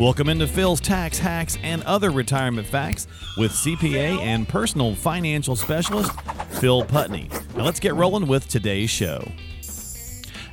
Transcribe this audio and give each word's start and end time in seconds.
Welcome 0.00 0.30
into 0.30 0.46
Phil's 0.46 0.80
Tax 0.80 1.18
Hacks 1.18 1.58
and 1.62 1.82
Other 1.82 2.10
Retirement 2.10 2.66
Facts 2.66 3.06
with 3.36 3.52
CPA 3.52 4.18
and 4.20 4.48
personal 4.48 4.94
financial 4.94 5.54
specialist 5.54 6.10
Phil 6.52 6.82
Putney. 6.86 7.28
Now 7.54 7.64
let's 7.64 7.80
get 7.80 7.94
rolling 7.94 8.26
with 8.26 8.48
today's 8.48 8.88
show. 8.88 9.30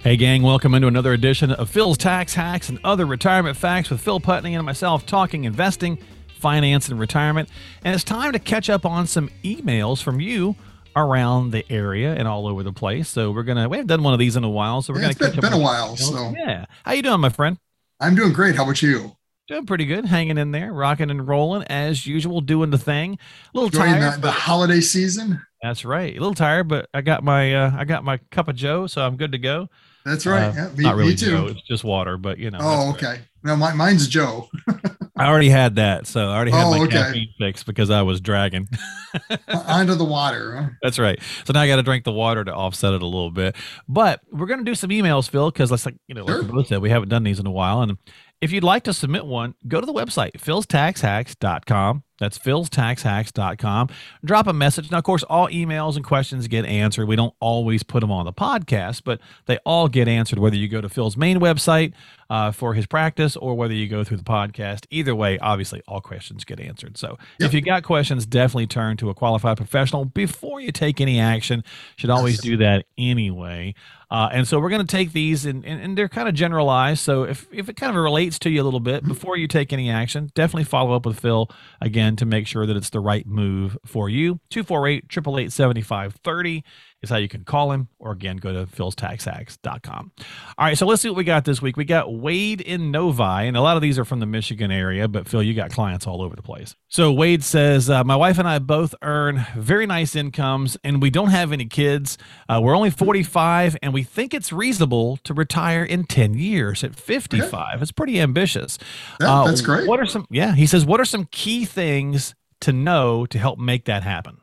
Hey, 0.03 0.17
gang, 0.17 0.43
welcome 0.43 0.73
into 0.73 0.89
another 0.89 1.13
edition 1.13 1.51
of 1.51 1.69
Phil's 1.69 1.97
Tax 1.97 2.33
Hacks 2.33 2.67
and 2.67 2.77
Other 2.83 3.05
Retirement 3.05 3.55
Facts 3.55 3.89
with 3.89 4.01
Phil 4.01 4.19
Putney 4.19 4.53
and 4.53 4.65
myself 4.65 5.05
talking 5.05 5.45
investing, 5.45 5.97
finance, 6.39 6.89
and 6.89 6.99
retirement. 6.99 7.47
And 7.85 7.95
it's 7.95 8.03
time 8.03 8.33
to 8.33 8.39
catch 8.39 8.69
up 8.69 8.85
on 8.85 9.07
some 9.07 9.29
emails 9.45 10.03
from 10.03 10.19
you 10.19 10.57
around 10.93 11.51
the 11.51 11.63
area 11.71 12.13
and 12.13 12.27
all 12.27 12.47
over 12.47 12.63
the 12.63 12.73
place. 12.73 13.07
So 13.07 13.31
we're 13.31 13.43
gonna 13.43 13.69
we 13.69 13.77
haven't 13.77 13.87
done 13.87 14.03
one 14.03 14.11
of 14.11 14.19
these 14.19 14.35
in 14.35 14.43
a 14.43 14.49
while, 14.49 14.81
so 14.81 14.91
we're 14.91 14.99
Yeah, 14.99 15.03
gonna 15.03 15.11
it's 15.11 15.19
been, 15.19 15.29
catch 15.29 15.37
up 15.37 15.51
been 15.51 15.59
a 15.59 15.63
while, 15.63 15.95
so 15.95 16.33
Yeah. 16.35 16.65
How 16.83 16.91
you 16.91 17.01
doing, 17.01 17.21
my 17.21 17.29
friend? 17.29 17.57
I'm 18.01 18.13
doing 18.13 18.33
great. 18.33 18.55
How 18.55 18.63
about 18.63 18.81
you? 18.81 19.16
Doing 19.47 19.65
pretty 19.65 19.85
good, 19.85 20.05
hanging 20.05 20.37
in 20.37 20.51
there, 20.51 20.73
rocking 20.73 21.09
and 21.09 21.25
rolling 21.25 21.63
as 21.63 22.05
usual, 22.05 22.41
doing 22.41 22.69
the 22.69 22.77
thing. 22.77 23.13
A 23.13 23.57
little 23.57 23.67
Enjoying 23.69 24.01
tired. 24.01 24.15
the, 24.15 24.21
the 24.23 24.31
holiday 24.31 24.81
season. 24.81 25.41
that's 25.61 25.85
right. 25.85 26.11
A 26.13 26.19
little 26.19 26.33
tired, 26.33 26.67
but 26.67 26.89
I 26.93 26.99
got 27.01 27.23
my 27.23 27.55
uh, 27.55 27.71
I 27.77 27.85
got 27.85 28.03
my 28.03 28.17
cup 28.29 28.49
of 28.49 28.55
Joe, 28.57 28.87
so 28.87 29.01
I'm 29.05 29.15
good 29.15 29.31
to 29.31 29.37
go. 29.37 29.69
That's 30.03 30.25
right. 30.25 30.43
Uh, 30.49 30.53
yeah, 30.55 30.69
me, 30.75 30.83
Not 30.83 30.95
really 30.97 31.15
too. 31.15 31.31
Joe, 31.31 31.45
it's 31.47 31.61
just 31.61 31.83
water, 31.85 32.17
but 32.17 32.39
you 32.39 32.51
know. 32.51 32.59
oh, 32.61 32.89
okay. 32.91 33.21
No, 33.43 33.55
my, 33.55 33.73
mine's 33.73 34.07
Joe. 34.09 34.49
I 35.17 35.27
already 35.27 35.49
had 35.49 35.75
that, 35.75 36.07
so 36.07 36.27
I 36.29 36.35
already 36.35 36.51
had 36.51 36.65
Oh, 36.65 36.71
my 36.71 36.79
okay. 36.83 36.91
caffeine 36.97 37.29
fix 37.39 37.63
because 37.63 37.89
I 37.89 38.01
was 38.01 38.19
dragging. 38.19 38.67
Under 39.47 39.95
the 39.95 40.03
water. 40.05 40.55
huh? 40.57 40.69
That's 40.81 40.99
right. 40.99 41.19
So 41.45 41.53
now 41.53 41.61
I 41.61 41.67
got 41.67 41.77
to 41.77 41.83
drink 41.83 42.03
the 42.03 42.11
water 42.11 42.43
to 42.43 42.53
offset 42.53 42.93
it 42.93 43.01
a 43.01 43.05
little 43.05 43.31
bit. 43.31 43.55
But 43.87 44.21
we're 44.31 44.45
going 44.47 44.59
to 44.59 44.65
do 44.65 44.75
some 44.75 44.89
emails, 44.89 45.29
Phil, 45.29 45.49
because 45.51 45.71
let's 45.71 45.85
like 45.85 45.95
you 46.07 46.15
know, 46.15 46.25
like 46.25 46.41
we 46.41 46.47
both 46.51 46.67
said, 46.67 46.81
we 46.81 46.89
haven't 46.89 47.09
done 47.09 47.23
these 47.23 47.39
in 47.39 47.45
a 47.47 47.51
while. 47.51 47.81
And 47.81 47.97
if 48.41 48.51
you'd 48.51 48.63
like 48.63 48.83
to 48.83 48.93
submit 48.93 49.25
one, 49.25 49.55
go 49.67 49.79
to 49.79 49.85
the 49.85 49.93
website 49.93 50.33
philstaxhacks.com. 50.33 52.03
That's 52.19 52.37
philstaxhacks.com. 52.39 53.89
Drop 54.25 54.47
a 54.47 54.53
message. 54.53 54.91
Now, 54.91 54.99
of 54.99 55.03
course, 55.03 55.23
all 55.23 55.47
emails 55.49 55.95
and 55.95 56.03
questions 56.05 56.47
get 56.47 56.65
answered. 56.65 57.07
We 57.07 57.15
don't 57.15 57.33
always 57.39 57.83
put 57.83 58.01
them 58.01 58.11
on 58.11 58.25
the 58.25 58.33
podcast, 58.33 59.01
but 59.03 59.19
they 59.45 59.57
all 59.65 59.87
get 59.87 60.07
answered 60.07 60.39
whether 60.39 60.55
you 60.55 60.67
go 60.67 60.81
to 60.81 60.89
Phil's 60.89 61.17
main 61.17 61.39
website 61.39 61.93
uh, 62.29 62.51
for 62.51 62.73
his 62.73 62.85
practice 62.85 63.35
or 63.35 63.55
whether 63.55 63.73
you 63.73 63.87
go 63.87 64.03
through 64.03 64.17
the 64.17 64.23
podcast. 64.23 64.85
Either 64.89 65.15
way, 65.15 65.37
obviously, 65.39 65.81
all 65.87 66.01
questions 66.01 66.43
get 66.43 66.59
answered. 66.59 66.97
So 66.97 67.17
if 67.39 67.53
you 67.53 67.61
got 67.61 67.83
questions, 67.83 68.25
definitely 68.25 68.67
turn 68.67 68.97
to 68.97 69.09
a 69.09 69.13
qualified 69.13 69.57
professional 69.57 70.05
before 70.05 70.59
you 70.59 70.71
take 70.71 70.99
any 70.99 71.19
action. 71.19 71.63
Should 71.95 72.09
always 72.09 72.39
do 72.39 72.57
that 72.57 72.85
anyway. 72.97 73.75
Uh, 74.09 74.29
and 74.31 74.47
so 74.47 74.59
we're 74.59 74.69
going 74.69 74.85
to 74.85 74.87
take 74.87 75.11
these 75.11 75.45
and, 75.45 75.65
and, 75.65 75.81
and 75.81 75.97
they're 75.97 76.07
kind 76.07 76.29
of 76.29 76.33
generalized. 76.33 77.01
So 77.01 77.23
if, 77.23 77.45
if 77.51 77.67
it 77.67 77.75
kind 77.75 77.95
of 77.95 78.01
relates 78.01 78.39
to 78.39 78.49
you 78.49 78.61
a 78.61 78.63
little 78.63 78.79
bit 78.79 79.05
before 79.05 79.35
you 79.35 79.47
take 79.47 79.73
any 79.73 79.89
action, 79.89 80.31
definitely 80.33 80.63
follow 80.63 80.95
up 80.95 81.05
with 81.05 81.19
Phil 81.19 81.49
again 81.81 82.06
to 82.15 82.25
make 82.25 82.47
sure 82.47 82.65
that 82.65 82.77
it's 82.77 82.89
the 82.89 82.99
right 82.99 83.27
move 83.27 83.77
for 83.85 84.09
you. 84.09 84.39
248 84.49 85.07
888 85.47 85.51
7530 85.51 86.63
is 87.03 87.09
how 87.09 87.17
you 87.17 87.27
can 87.27 87.43
call 87.43 87.71
him 87.71 87.87
or 87.99 88.11
again 88.11 88.37
go 88.37 88.51
to 88.51 88.65
philstaxhacks.com. 88.65 90.11
All 90.57 90.65
right, 90.65 90.77
so 90.77 90.85
let's 90.85 91.01
see 91.01 91.09
what 91.09 91.17
we 91.17 91.23
got 91.23 91.45
this 91.45 91.61
week. 91.61 91.77
We 91.77 91.85
got 91.85 92.11
Wade 92.13 92.61
in 92.61 92.91
Novi, 92.91 93.21
and 93.23 93.55
a 93.55 93.61
lot 93.61 93.75
of 93.75 93.81
these 93.81 93.99
are 93.99 94.05
from 94.05 94.19
the 94.19 94.25
Michigan 94.25 94.71
area, 94.71 95.07
but 95.07 95.27
Phil, 95.27 95.43
you 95.43 95.53
got 95.53 95.69
clients 95.71 96.07
all 96.07 96.21
over 96.21 96.35
the 96.35 96.41
place. 96.41 96.75
So 96.87 97.11
Wade 97.11 97.43
says, 97.43 97.89
uh, 97.89 98.03
My 98.03 98.15
wife 98.15 98.39
and 98.39 98.47
I 98.47 98.59
both 98.59 98.95
earn 99.01 99.45
very 99.55 99.85
nice 99.85 100.15
incomes, 100.15 100.77
and 100.83 101.01
we 101.01 101.09
don't 101.09 101.29
have 101.29 101.51
any 101.51 101.65
kids. 101.65 102.17
Uh, 102.49 102.59
we're 102.63 102.75
only 102.75 102.89
45, 102.89 103.77
and 103.81 103.93
we 103.93 104.03
think 104.03 104.33
it's 104.33 104.51
reasonable 104.51 105.17
to 105.17 105.33
retire 105.33 105.83
in 105.83 106.05
10 106.05 106.33
years 106.33 106.83
at 106.83 106.95
55. 106.95 107.81
It's 107.81 107.91
pretty 107.91 108.19
ambitious. 108.19 108.77
That- 109.19 109.27
that's 109.45 109.61
great. 109.61 109.87
What 109.87 109.99
are 109.99 110.05
some, 110.05 110.25
yeah, 110.29 110.55
he 110.55 110.65
says, 110.65 110.85
What 110.85 110.99
are 110.99 111.05
some 111.05 111.25
key 111.31 111.65
things 111.65 112.33
to 112.61 112.73
know 112.73 113.25
to 113.27 113.37
help 113.37 113.59
make 113.59 113.85
that 113.85 114.03
happen? 114.03 114.37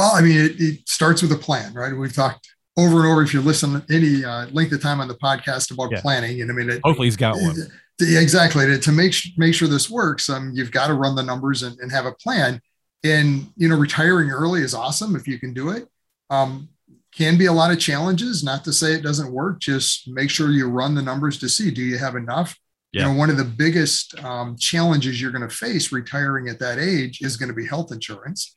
Well, 0.00 0.12
I 0.14 0.22
mean, 0.22 0.38
it, 0.38 0.58
it 0.58 0.88
starts 0.88 1.20
with 1.20 1.30
a 1.32 1.36
plan, 1.36 1.74
right? 1.74 1.94
We've 1.94 2.10
talked 2.14 2.48
over 2.78 3.00
and 3.00 3.06
over. 3.06 3.22
If 3.22 3.34
you 3.34 3.42
listen 3.42 3.84
any 3.90 4.24
uh, 4.24 4.46
length 4.46 4.72
of 4.72 4.80
time 4.80 4.98
on 4.98 5.08
the 5.08 5.14
podcast 5.16 5.70
about 5.72 5.90
Yeah. 5.92 6.00
planning, 6.00 6.40
and 6.40 6.50
I 6.50 6.54
mean, 6.54 6.70
it, 6.70 6.80
Hopefully, 6.82 7.06
he's 7.08 7.18
got 7.18 7.36
one. 7.36 7.54
Yeah, 8.00 8.20
exactly. 8.20 8.64
To, 8.64 8.78
to 8.78 8.92
make 8.92 9.14
make 9.36 9.52
sure 9.52 9.68
this 9.68 9.90
works, 9.90 10.30
um, 10.30 10.52
you've 10.54 10.70
got 10.70 10.86
to 10.86 10.94
run 10.94 11.16
the 11.16 11.22
numbers 11.22 11.62
and, 11.62 11.78
and 11.80 11.92
have 11.92 12.06
a 12.06 12.12
plan. 12.12 12.62
And 13.04 13.52
you 13.56 13.68
know, 13.68 13.76
retiring 13.76 14.30
early 14.30 14.62
is 14.62 14.72
awesome 14.72 15.14
if 15.16 15.28
you 15.28 15.38
can 15.38 15.52
do 15.52 15.68
it. 15.68 15.86
Um, 16.30 16.70
can 17.14 17.36
be 17.36 17.44
a 17.44 17.52
lot 17.52 17.70
of 17.70 17.78
challenges. 17.78 18.42
Not 18.42 18.64
to 18.64 18.72
say 18.72 18.94
it 18.94 19.02
doesn't 19.02 19.30
work. 19.30 19.60
Just 19.60 20.08
make 20.08 20.30
sure 20.30 20.50
you 20.50 20.66
run 20.68 20.94
the 20.94 21.02
numbers 21.02 21.38
to 21.40 21.48
see 21.50 21.70
do 21.70 21.82
you 21.82 21.98
have 21.98 22.16
enough. 22.16 22.56
Yeah. 22.92 23.02
You 23.02 23.12
know, 23.12 23.18
one 23.18 23.28
of 23.28 23.36
the 23.36 23.44
biggest 23.44 24.18
um, 24.24 24.56
challenges 24.58 25.20
you're 25.20 25.30
going 25.30 25.46
to 25.46 25.54
face 25.54 25.92
retiring 25.92 26.48
at 26.48 26.58
that 26.60 26.78
age 26.78 27.20
is 27.20 27.36
going 27.36 27.50
to 27.50 27.54
be 27.54 27.66
health 27.66 27.92
insurance. 27.92 28.54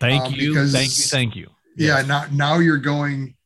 Thank 0.00 0.24
um, 0.24 0.32
you. 0.34 0.50
because- 0.50 0.72
Thank 0.72 0.96
you. 0.96 1.04
Thank 1.04 1.36
you. 1.36 1.50
Yeah. 1.76 1.98
Yes. 1.98 2.06
Now 2.08 2.26
now 2.32 2.58
you're 2.58 2.78
going 2.78 3.36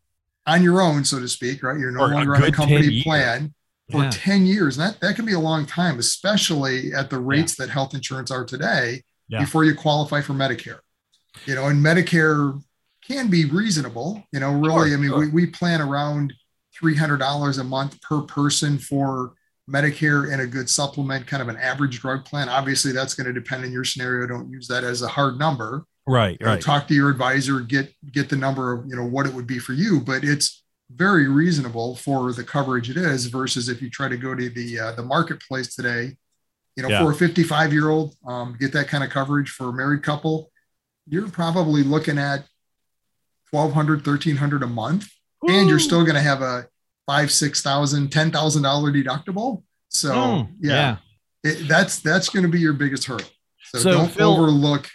on 0.46 0.62
your 0.62 0.80
own, 0.80 1.04
so 1.04 1.18
to 1.20 1.28
speak. 1.28 1.62
Right. 1.62 1.78
You're 1.78 1.90
no 1.90 2.06
For 2.06 2.14
longer 2.14 2.36
on 2.36 2.42
a 2.44 2.52
company 2.52 3.02
plan 3.02 3.52
for 3.90 4.04
Yeah. 4.04 4.10
10 4.10 4.46
years. 4.46 4.78
And 4.78 4.88
that, 4.88 5.00
that 5.00 5.16
can 5.16 5.26
be 5.26 5.32
a 5.32 5.38
long 5.38 5.66
time, 5.66 5.98
especially 5.98 6.92
at 6.94 7.10
the 7.10 7.18
rates 7.18 7.54
that 7.56 7.68
health 7.70 7.94
insurance 7.94 8.30
are 8.30 8.44
today 8.44 9.02
Yeah. 9.28 9.40
before 9.40 9.64
you 9.64 9.74
qualify 9.74 10.20
for 10.20 10.32
Medicare. 10.32 10.78
You 11.46 11.54
know, 11.54 11.66
and 11.66 11.84
Medicare 11.84 12.62
can 13.06 13.28
be 13.28 13.44
reasonable. 13.44 14.24
You 14.32 14.40
know, 14.40 14.52
really, 14.52 14.90
Sure, 14.90 14.98
I 14.98 15.00
mean, 15.00 15.10
sure. 15.10 15.18
we, 15.20 15.28
we 15.28 15.46
plan 15.46 15.80
around 15.80 16.32
$300 16.80 17.58
a 17.58 17.64
month 17.64 18.00
per 18.00 18.22
person 18.22 18.78
for 18.78 19.34
Medicare 19.68 20.32
and 20.32 20.40
a 20.42 20.46
good 20.46 20.68
supplement, 20.68 21.26
kind 21.26 21.42
of 21.42 21.48
an 21.48 21.56
average 21.56 22.00
drug 22.00 22.24
plan. 22.24 22.48
Obviously, 22.48 22.92
that's 22.92 23.14
going 23.14 23.26
to 23.26 23.32
depend 23.32 23.64
on 23.64 23.72
your 23.72 23.84
scenario. 23.84 24.26
Don't 24.26 24.50
use 24.50 24.68
that 24.68 24.84
as 24.84 25.02
a 25.02 25.08
hard 25.08 25.38
number 25.38 25.84
Right. 26.06 26.36
you 26.40 26.46
know, 26.46 26.52
Right. 26.52 26.62
talk 26.62 26.86
to 26.88 26.94
your 26.94 27.08
advisor 27.10 27.60
get 27.60 27.94
get 28.12 28.28
the 28.28 28.36
number 28.36 28.72
of 28.72 28.86
you 28.86 28.94
know 28.96 29.04
what 29.04 29.26
it 29.26 29.32
would 29.34 29.46
be 29.46 29.58
for 29.58 29.72
you 29.72 30.00
but 30.00 30.22
it's 30.24 30.62
very 30.90 31.28
reasonable 31.28 31.96
for 31.96 32.32
the 32.32 32.44
coverage 32.44 32.90
it 32.90 32.96
is 32.98 33.26
versus 33.26 33.68
if 33.70 33.80
you 33.80 33.88
try 33.88 34.08
to 34.08 34.16
go 34.18 34.34
to 34.34 34.48
the 34.50 34.78
uh, 34.78 34.92
the 34.92 35.02
marketplace 35.02 35.74
today 35.74 36.14
you 36.76 36.82
know 36.82 36.88
Yeah. 36.90 37.02
for 37.04 37.12
a 37.12 37.14
55 37.14 37.72
year 37.72 37.88
old 37.88 38.14
um, 38.26 38.56
get 38.60 38.72
that 38.72 38.88
kind 38.88 39.02
of 39.02 39.08
coverage 39.10 39.48
for 39.50 39.70
a 39.70 39.72
married 39.72 40.02
couple 40.02 40.50
you're 41.08 41.28
probably 41.28 41.82
looking 41.82 42.18
at 42.18 42.44
1200 43.50 44.06
1300 44.06 44.62
a 44.62 44.66
month 44.66 45.08
and 45.48 45.68
you're 45.68 45.78
still 45.78 46.02
going 46.02 46.14
to 46.16 46.20
have 46.22 46.42
a 46.42 46.66
five 47.06 47.30
six 47.30 47.62
thousand 47.62 48.10
ten 48.10 48.30
thousand 48.30 48.62
dollar 48.62 48.90
deductible 48.92 49.62
so 49.88 50.12
Mm, 50.12 50.48
yeah, 50.60 50.96
It, 51.44 51.68
that's 51.68 52.00
that's 52.00 52.28
going 52.28 52.42
to 52.44 52.48
be 52.48 52.58
your 52.60 52.72
biggest 52.72 53.04
hurdle 53.04 53.26
so, 53.62 53.78
So, 53.78 53.90
don't 53.92 54.10
Phil- 54.10 54.32
overlook 54.32 54.88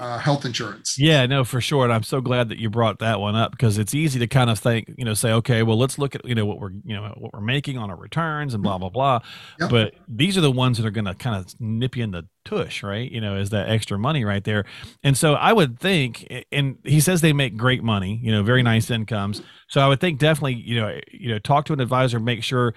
uh, 0.00 0.18
health 0.18 0.44
insurance 0.44 0.98
Yeah, 0.98 1.26
no, 1.26 1.44
for 1.44 1.60
sure. 1.60 1.84
And 1.84 1.92
I'm 1.92 2.02
so 2.02 2.20
glad 2.20 2.48
that 2.48 2.58
you 2.58 2.70
brought 2.70 2.98
that 3.00 3.20
one 3.20 3.36
up 3.36 3.52
because 3.52 3.78
it's 3.78 3.94
easy 3.94 4.18
to 4.18 4.26
kind 4.26 4.50
of 4.50 4.58
think, 4.58 4.90
you 4.96 5.04
know, 5.04 5.14
say, 5.14 5.32
okay, 5.32 5.62
well, 5.62 5.78
let's 5.78 5.98
look 5.98 6.14
at, 6.14 6.24
you 6.24 6.34
know, 6.34 6.46
what 6.46 6.58
we're, 6.58 6.70
you 6.84 6.96
know, 6.96 7.14
what 7.18 7.32
we're 7.32 7.40
making 7.40 7.78
on 7.78 7.90
our 7.90 7.96
returns 7.96 8.54
and 8.54 8.62
blah, 8.62 8.78
blah, 8.78 8.88
blah. 8.88 9.20
Yep. 9.60 9.70
But 9.70 9.94
these 10.08 10.36
are 10.38 10.40
the 10.40 10.50
ones 10.50 10.78
that 10.78 10.86
are 10.86 10.90
going 10.90 11.04
to 11.04 11.14
kind 11.14 11.36
of 11.36 11.54
nip 11.60 11.96
you 11.96 12.04
in 12.04 12.10
the 12.10 12.26
tush, 12.44 12.82
right? 12.82 13.10
You 13.10 13.20
know, 13.20 13.36
is 13.36 13.50
that 13.50 13.68
extra 13.68 13.98
money 13.98 14.24
right 14.24 14.42
there. 14.42 14.64
And 15.02 15.16
so 15.16 15.34
I 15.34 15.52
would 15.52 15.78
think, 15.78 16.26
and 16.50 16.78
he 16.84 17.00
says 17.00 17.20
they 17.20 17.32
make 17.32 17.56
great 17.56 17.82
money, 17.82 18.18
you 18.22 18.32
know, 18.32 18.42
very 18.42 18.62
nice 18.62 18.90
incomes. 18.90 19.42
So 19.68 19.80
I 19.80 19.88
would 19.88 20.00
think 20.00 20.18
definitely, 20.18 20.54
you 20.54 20.80
know, 20.80 20.98
you 21.12 21.28
know, 21.28 21.38
talk 21.38 21.66
to 21.66 21.72
an 21.72 21.80
advisor, 21.80 22.18
make 22.18 22.42
sure, 22.42 22.74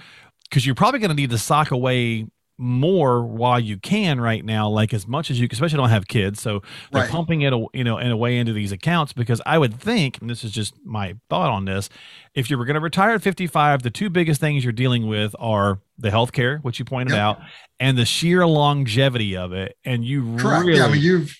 because 0.50 0.66
you're 0.66 0.76
probably 0.76 1.00
going 1.00 1.10
to 1.10 1.16
need 1.16 1.30
to 1.32 1.38
sock 1.38 1.72
away 1.72 2.28
more 2.58 3.26
while 3.26 3.60
you 3.60 3.78
can 3.78 4.22
right 4.22 4.46
now 4.46 4.70
like 4.70 4.94
as 4.94 5.08
much 5.08 5.32
as 5.32 5.40
you 5.40 5.48
especially 5.52 5.76
don't 5.78 5.90
have 5.90 6.08
kids 6.08 6.40
so 6.40 6.62
they're 6.92 7.02
Right. 7.02 7.10
pumping 7.10 7.42
it 7.42 7.52
you 7.74 7.84
know 7.84 7.98
in 7.98 8.12
a 8.12 8.16
way 8.18 8.38
into 8.38 8.54
these 8.54 8.72
accounts 8.72 9.12
because 9.12 9.42
i 9.46 9.58
would 9.58 9.74
think 9.80 10.20
and 10.22 10.30
this 10.30 10.44
is 10.44 10.52
just 10.52 10.76
my 10.86 11.16
thought 11.30 11.50
on 11.50 11.66
this 11.66 11.90
if 12.36 12.52
you 12.52 12.58
were 12.58 12.66
going 12.66 12.76
to 12.76 12.80
retire 12.80 13.16
at 13.16 13.24
55 13.24 13.82
the 13.82 13.90
two 13.90 14.10
biggest 14.10 14.40
things 14.40 14.64
you're 14.64 14.72
dealing 14.72 15.08
with 15.08 15.36
are 15.40 15.80
the 15.98 16.10
healthcare 16.12 16.62
which 16.64 16.78
you 16.78 16.86
pointed 16.86 17.14
Yep. 17.14 17.20
out 17.20 17.40
and 17.80 17.98
the 17.98 18.06
sheer 18.06 18.46
longevity 18.46 19.36
of 19.36 19.52
it 19.52 19.76
and 19.84 20.06
you 20.06 20.38
Correct. 20.38 20.66
really 20.66 20.78
Yeah, 20.80 20.86
I 20.86 20.92
mean 20.92 21.02
you've 21.02 21.36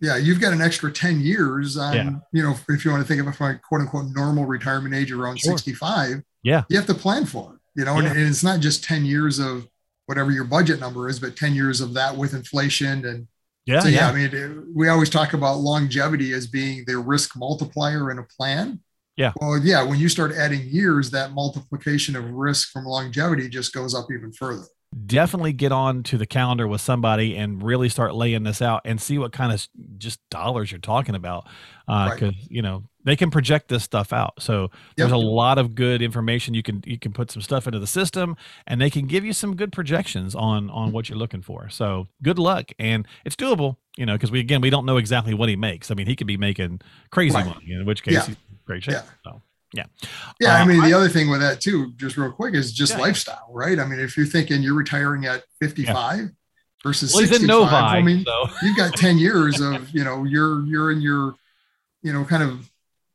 yeah, 0.00 0.16
you've 0.18 0.40
got 0.40 0.52
an 0.52 0.60
extra 0.60 0.92
10 0.92 1.20
years 1.22 1.78
on, 1.78 1.94
Yeah. 1.94 2.10
you 2.32 2.42
know, 2.42 2.54
if 2.68 2.84
you 2.84 2.90
want 2.90 3.02
to 3.02 3.08
think 3.08 3.22
of 3.22 3.28
it 3.28 3.34
from 3.36 3.52
a 3.52 3.58
quote 3.58 3.80
unquote 3.80 4.06
normal 4.14 4.44
retirement 4.44 4.94
age 4.94 5.10
around 5.10 5.38
Sure. 5.40 5.52
65, 5.56 6.22
Yeah. 6.42 6.64
you 6.68 6.76
have 6.76 6.86
to 6.88 6.94
plan 6.94 7.24
for 7.24 7.54
it, 7.54 7.60
you 7.80 7.86
know, 7.86 7.96
and, 7.96 8.06
and 8.08 8.18
it's 8.18 8.42
not 8.42 8.60
just 8.60 8.84
10 8.84 9.06
years 9.06 9.38
of 9.38 9.66
whatever 10.06 10.30
your 10.30 10.44
budget 10.44 10.80
number 10.80 11.08
is, 11.08 11.18
but 11.18 11.36
10 11.36 11.54
years 11.54 11.80
of 11.80 11.94
that 11.94 12.16
with 12.16 12.34
inflation. 12.34 13.04
And 13.06 13.26
yeah 13.66 13.80
so, 13.80 13.88
yeah, 13.88 14.00
yeah 14.00 14.08
I 14.08 14.12
mean, 14.14 14.34
it- 14.34 14.64
we 14.74 14.88
always 14.88 15.10
talk 15.10 15.32
about 15.32 15.58
longevity 15.58 16.32
as 16.32 16.46
being 16.46 16.84
the 16.86 16.98
risk 16.98 17.36
multiplier 17.36 18.10
in 18.10 18.18
a 18.18 18.24
plan. 18.24 18.80
Yeah. 19.16 19.32
Well, 19.40 19.58
yeah, 19.62 19.82
when 19.84 19.98
you 20.00 20.08
start 20.08 20.32
adding 20.32 20.62
years, 20.66 21.10
that 21.12 21.32
multiplication 21.32 22.16
of 22.16 22.28
risk 22.30 22.70
from 22.72 22.84
longevity 22.84 23.48
just 23.48 23.72
goes 23.72 23.94
up 23.94 24.06
even 24.12 24.32
further. 24.32 24.64
definitely 25.06 25.52
get 25.52 25.72
on 25.72 26.02
to 26.04 26.16
the 26.16 26.26
calendar 26.26 26.68
with 26.68 26.80
somebody 26.80 27.36
and 27.36 27.62
really 27.62 27.88
start 27.88 28.14
laying 28.14 28.44
this 28.44 28.62
out 28.62 28.80
and 28.84 29.00
see 29.02 29.18
what 29.18 29.32
kind 29.32 29.52
of 29.52 29.66
just 29.98 30.20
dollars 30.30 30.70
you're 30.70 30.78
talking 30.80 31.16
about 31.16 31.46
uh, 31.88 32.08
Right. 32.10 32.20
because 32.20 32.34
you 32.48 32.62
know 32.62 32.84
they 33.04 33.16
can 33.16 33.30
project 33.30 33.68
this 33.68 33.82
stuff 33.84 34.12
out. 34.12 34.34
So 34.40 34.70
there's 34.96 35.12
a 35.12 35.16
lot 35.16 35.58
of 35.58 35.74
good 35.74 36.02
information 36.02 36.54
you 36.54 36.62
can 36.62 36.82
you 36.86 36.98
can 36.98 37.12
put 37.12 37.30
some 37.30 37.42
stuff 37.42 37.66
into 37.66 37.78
the 37.78 37.86
system 37.86 38.36
and 38.66 38.80
they 38.80 38.90
can 38.90 39.06
give 39.06 39.24
you 39.24 39.32
some 39.32 39.56
good 39.56 39.72
projections 39.72 40.34
on 40.34 40.70
on 40.70 40.92
what 40.92 41.08
you're 41.08 41.18
looking 41.18 41.42
for. 41.42 41.68
So 41.68 42.08
good 42.22 42.38
luck 42.38 42.70
and 42.78 43.06
it's 43.24 43.36
doable, 43.36 43.76
you 43.96 44.06
know, 44.06 44.14
because 44.14 44.30
we 44.30 44.40
again 44.40 44.60
we 44.60 44.70
don't 44.70 44.86
know 44.86 44.96
exactly 44.96 45.34
what 45.34 45.48
he 45.48 45.56
makes. 45.56 45.90
I 45.90 45.94
mean, 45.94 46.06
he 46.06 46.16
could 46.16 46.26
be 46.26 46.36
making 46.36 46.80
crazy 47.10 47.34
Right. 47.36 47.46
money, 47.46 47.72
in 47.72 47.84
which 47.86 48.02
case 48.02 48.14
Yeah. 48.14 48.26
he's 48.26 48.36
great 48.66 48.82
shape. 48.84 48.94
Yeah. 48.94 49.02
So 49.24 49.42
yeah. 49.74 49.84
Yeah, 50.40 50.54
I 50.54 50.60
Uh, 50.62 50.66
mean, 50.66 50.82
the 50.82 50.92
other 50.94 51.08
thing 51.08 51.28
with 51.28 51.40
that 51.40 51.60
too, 51.60 51.92
just 51.96 52.16
real 52.16 52.30
quick, 52.30 52.54
is 52.54 52.72
just 52.72 52.92
Yeah, 52.92 52.98
yeah. 52.98 53.02
lifestyle, 53.02 53.48
right? 53.52 53.78
I 53.78 53.84
mean, 53.84 53.98
if 53.98 54.16
you're 54.16 54.24
thinking 54.26 54.62
you're 54.62 54.74
retiring 54.74 55.26
at 55.26 55.42
55 55.60 56.30
versus 56.82 57.12
well, 57.12 57.20
he's 57.22 57.30
65, 57.30 57.48
Novi, 57.48 57.74
I 57.74 58.00
mean, 58.02 58.24
so 58.24 58.48
you've 58.62 58.76
got 58.76 58.94
10 58.94 59.18
years 59.18 59.60
of, 59.60 59.90
you 59.94 60.04
know, 60.04 60.22
you're 60.24 60.64
you're 60.66 60.92
in 60.92 61.00
your, 61.02 61.34
you 62.02 62.12
know, 62.12 62.24
kind 62.24 62.42
of 62.44 62.70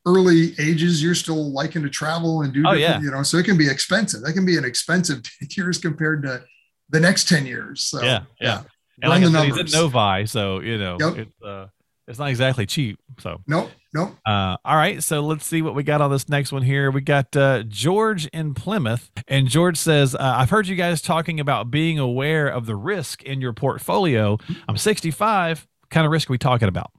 early 0.06 0.54
ages. 0.60 1.04
You're 1.04 1.16
still 1.16 1.52
liking 1.52 1.82
to 1.84 1.90
travel 1.90 2.42
and 2.42 2.54
do, 2.54 2.64
Oh, 2.66 2.74
yeah. 2.74 3.00
you 3.02 3.12
know, 3.12 3.24
so 3.24 3.38
it 3.38 3.46
can 3.46 3.58
be 3.58 3.70
expensive. 3.70 4.22
That 4.22 4.34
can 4.34 4.46
be 4.46 4.58
an 4.58 4.66
expensive 4.66 5.22
10 5.40 5.50
years 5.58 5.78
compared 5.78 6.24
to 6.24 6.44
the 6.90 7.00
next 7.00 7.28
10 7.30 7.46
years. 7.46 7.84
So 7.86 8.02
Yeah, 8.02 8.24
yeah. 8.40 8.64
and 9.02 9.12
Run 9.12 9.22
like 9.22 9.22
the 9.22 9.28
I 9.38 9.42
said, 9.42 9.46
he's 9.46 9.56
numbers. 9.74 9.74
in 9.74 9.80
Novi, 9.80 10.26
so 10.26 10.60
you 10.62 10.78
know 10.78 10.98
Yep. 11.00 11.18
it's 11.18 11.42
uh 11.44 11.68
it's 12.08 12.18
not 12.18 12.30
exactly 12.30 12.66
cheap. 12.66 12.98
So 13.20 13.40
Nope, 13.46 13.70
nope. 13.94 14.16
Uh, 14.26 14.58
all 14.66 14.76
right, 14.76 15.04
so 15.04 15.20
let's 15.22 15.46
see 15.46 15.62
what 15.62 15.76
we 15.76 15.84
got 15.84 16.02
on 16.02 16.10
this 16.10 16.28
next 16.28 16.52
one 16.52 16.64
here. 16.64 16.90
We 16.90 17.02
got 17.02 17.36
uh, 17.36 17.62
George 17.68 18.26
in 18.28 18.56
Plymouth, 18.56 19.12
and 19.28 19.48
George 19.48 19.78
says, 19.78 20.16
uh, 20.16 20.18
"I've 20.20 20.50
heard 20.50 20.66
you 20.68 20.76
guys 20.76 21.04
talking 21.04 21.40
about 21.40 21.70
being 21.70 22.00
aware 22.00 22.48
of 22.48 22.66
the 22.66 22.76
risk 22.76 23.22
in 23.22 23.42
your 23.42 23.54
portfolio. 23.54 24.40
I'm 24.68 24.76
65. 24.76 25.68
What 25.82 25.90
kind 25.92 26.06
of 26.08 26.12
risk 26.12 26.32
are 26.32 26.34
we 26.34 26.40
talking 26.40 26.68
about?" 26.68 26.90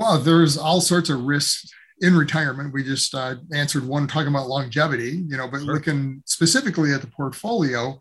Well, 0.00 0.18
there's 0.18 0.56
all 0.56 0.80
sorts 0.80 1.10
of 1.10 1.20
risks 1.24 1.70
in 2.00 2.16
retirement. 2.16 2.72
We 2.72 2.82
just 2.82 3.14
uh, 3.14 3.34
answered 3.52 3.86
one 3.86 4.06
talking 4.06 4.28
about 4.28 4.48
longevity, 4.48 5.10
you 5.28 5.36
know, 5.36 5.46
but 5.46 5.60
Sure. 5.60 5.74
looking 5.74 6.22
specifically 6.24 6.94
at 6.94 7.02
the 7.02 7.06
portfolio, 7.06 8.00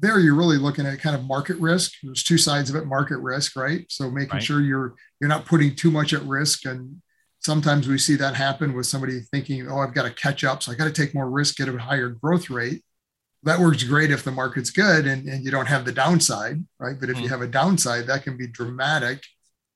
there 0.00 0.18
you're 0.18 0.34
really 0.34 0.58
looking 0.58 0.84
at 0.84 0.98
kind 0.98 1.14
of 1.14 1.22
market 1.22 1.56
risk. 1.58 1.92
There's 2.02 2.24
two 2.24 2.38
sides 2.38 2.70
of 2.70 2.74
it: 2.76 2.86
market 2.86 3.18
risk, 3.18 3.54
right? 3.54 3.86
So 3.88 4.10
making 4.10 4.30
Right. 4.32 4.42
sure 4.42 4.60
you're 4.60 4.94
you're 5.20 5.28
not 5.28 5.46
putting 5.46 5.76
too 5.76 5.92
much 5.92 6.12
at 6.12 6.22
risk. 6.24 6.64
And 6.66 7.00
sometimes 7.38 7.86
we 7.86 7.98
see 7.98 8.16
that 8.16 8.34
happen 8.34 8.72
with 8.72 8.86
somebody 8.86 9.20
thinking, 9.20 9.68
"Oh, 9.70 9.78
I've 9.78 9.94
got 9.94 10.02
to 10.02 10.10
catch 10.12 10.42
up, 10.42 10.64
so 10.64 10.72
I 10.72 10.74
got 10.74 10.86
to 10.86 10.92
take 10.92 11.14
more 11.14 11.30
risk, 11.30 11.54
get 11.54 11.68
a 11.68 11.78
higher 11.78 12.08
growth 12.08 12.50
rate." 12.50 12.82
That 13.44 13.60
works 13.60 13.84
great 13.84 14.10
if 14.10 14.24
the 14.24 14.32
market's 14.32 14.70
good 14.70 15.06
and, 15.06 15.28
and 15.28 15.44
you 15.44 15.52
don't 15.52 15.66
have 15.66 15.84
the 15.84 15.92
downside, 15.92 16.64
right? 16.80 16.98
But 16.98 17.10
if 17.10 17.18
you 17.20 17.26
Mhm. 17.28 17.30
have 17.30 17.42
a 17.42 17.46
downside, 17.46 18.06
that 18.08 18.24
can 18.24 18.36
be 18.36 18.48
dramatic 18.48 19.22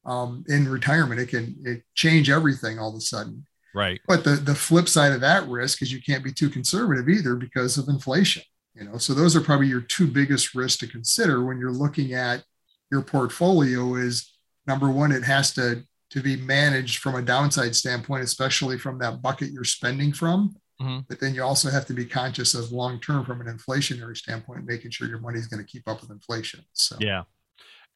um, 0.06 0.44
in 0.48 0.68
retirement. 0.68 1.20
It 1.20 1.28
can 1.28 1.56
it 1.64 1.82
change 1.94 2.30
everything 2.30 2.78
all 2.78 2.90
of 2.90 2.96
a 2.96 3.00
sudden. 3.00 3.44
Right. 3.74 4.00
But 4.08 4.24
the 4.24 4.36
the 4.36 4.54
flip 4.54 4.88
side 4.88 5.12
of 5.12 5.20
that 5.20 5.46
risk 5.48 5.82
is 5.82 5.92
you 5.92 6.00
can't 6.00 6.24
be 6.24 6.32
too 6.32 6.48
conservative 6.48 7.08
either 7.08 7.34
because 7.34 7.76
of 7.76 7.88
inflation. 7.88 8.42
You 8.74 8.84
know, 8.84 8.98
so 8.98 9.12
those 9.14 9.34
are 9.34 9.40
probably 9.40 9.68
your 9.68 9.80
two 9.80 10.06
biggest 10.06 10.54
risks 10.54 10.78
to 10.80 10.86
consider 10.86 11.44
when 11.44 11.58
you're 11.58 11.72
looking 11.72 12.12
at 12.14 12.44
your 12.90 13.02
portfolio. 13.02 13.94
Is 13.96 14.32
number 14.66 14.88
one, 14.90 15.12
it 15.12 15.24
has 15.24 15.52
to 15.54 15.82
to 16.10 16.22
be 16.22 16.36
managed 16.36 16.98
from 16.98 17.16
a 17.16 17.22
downside 17.22 17.74
standpoint, 17.74 18.22
especially 18.22 18.78
from 18.78 18.98
that 18.98 19.20
bucket 19.20 19.50
you're 19.50 19.64
spending 19.64 20.12
from. 20.12 20.54
Mhm. 20.80 21.04
But 21.08 21.20
then 21.20 21.34
you 21.34 21.42
also 21.42 21.68
have 21.70 21.86
to 21.86 21.94
be 21.94 22.04
conscious 22.04 22.54
of 22.54 22.70
long 22.70 23.00
term 23.00 23.24
from 23.24 23.40
an 23.40 23.46
inflationary 23.46 24.16
standpoint, 24.16 24.66
making 24.66 24.90
sure 24.92 25.08
your 25.08 25.18
money 25.20 25.38
is 25.38 25.46
going 25.48 25.64
to 25.64 25.68
keep 25.70 25.88
up 25.88 26.00
with 26.00 26.10
inflation. 26.10 26.64
So 26.74 26.96
Yeah. 27.00 27.24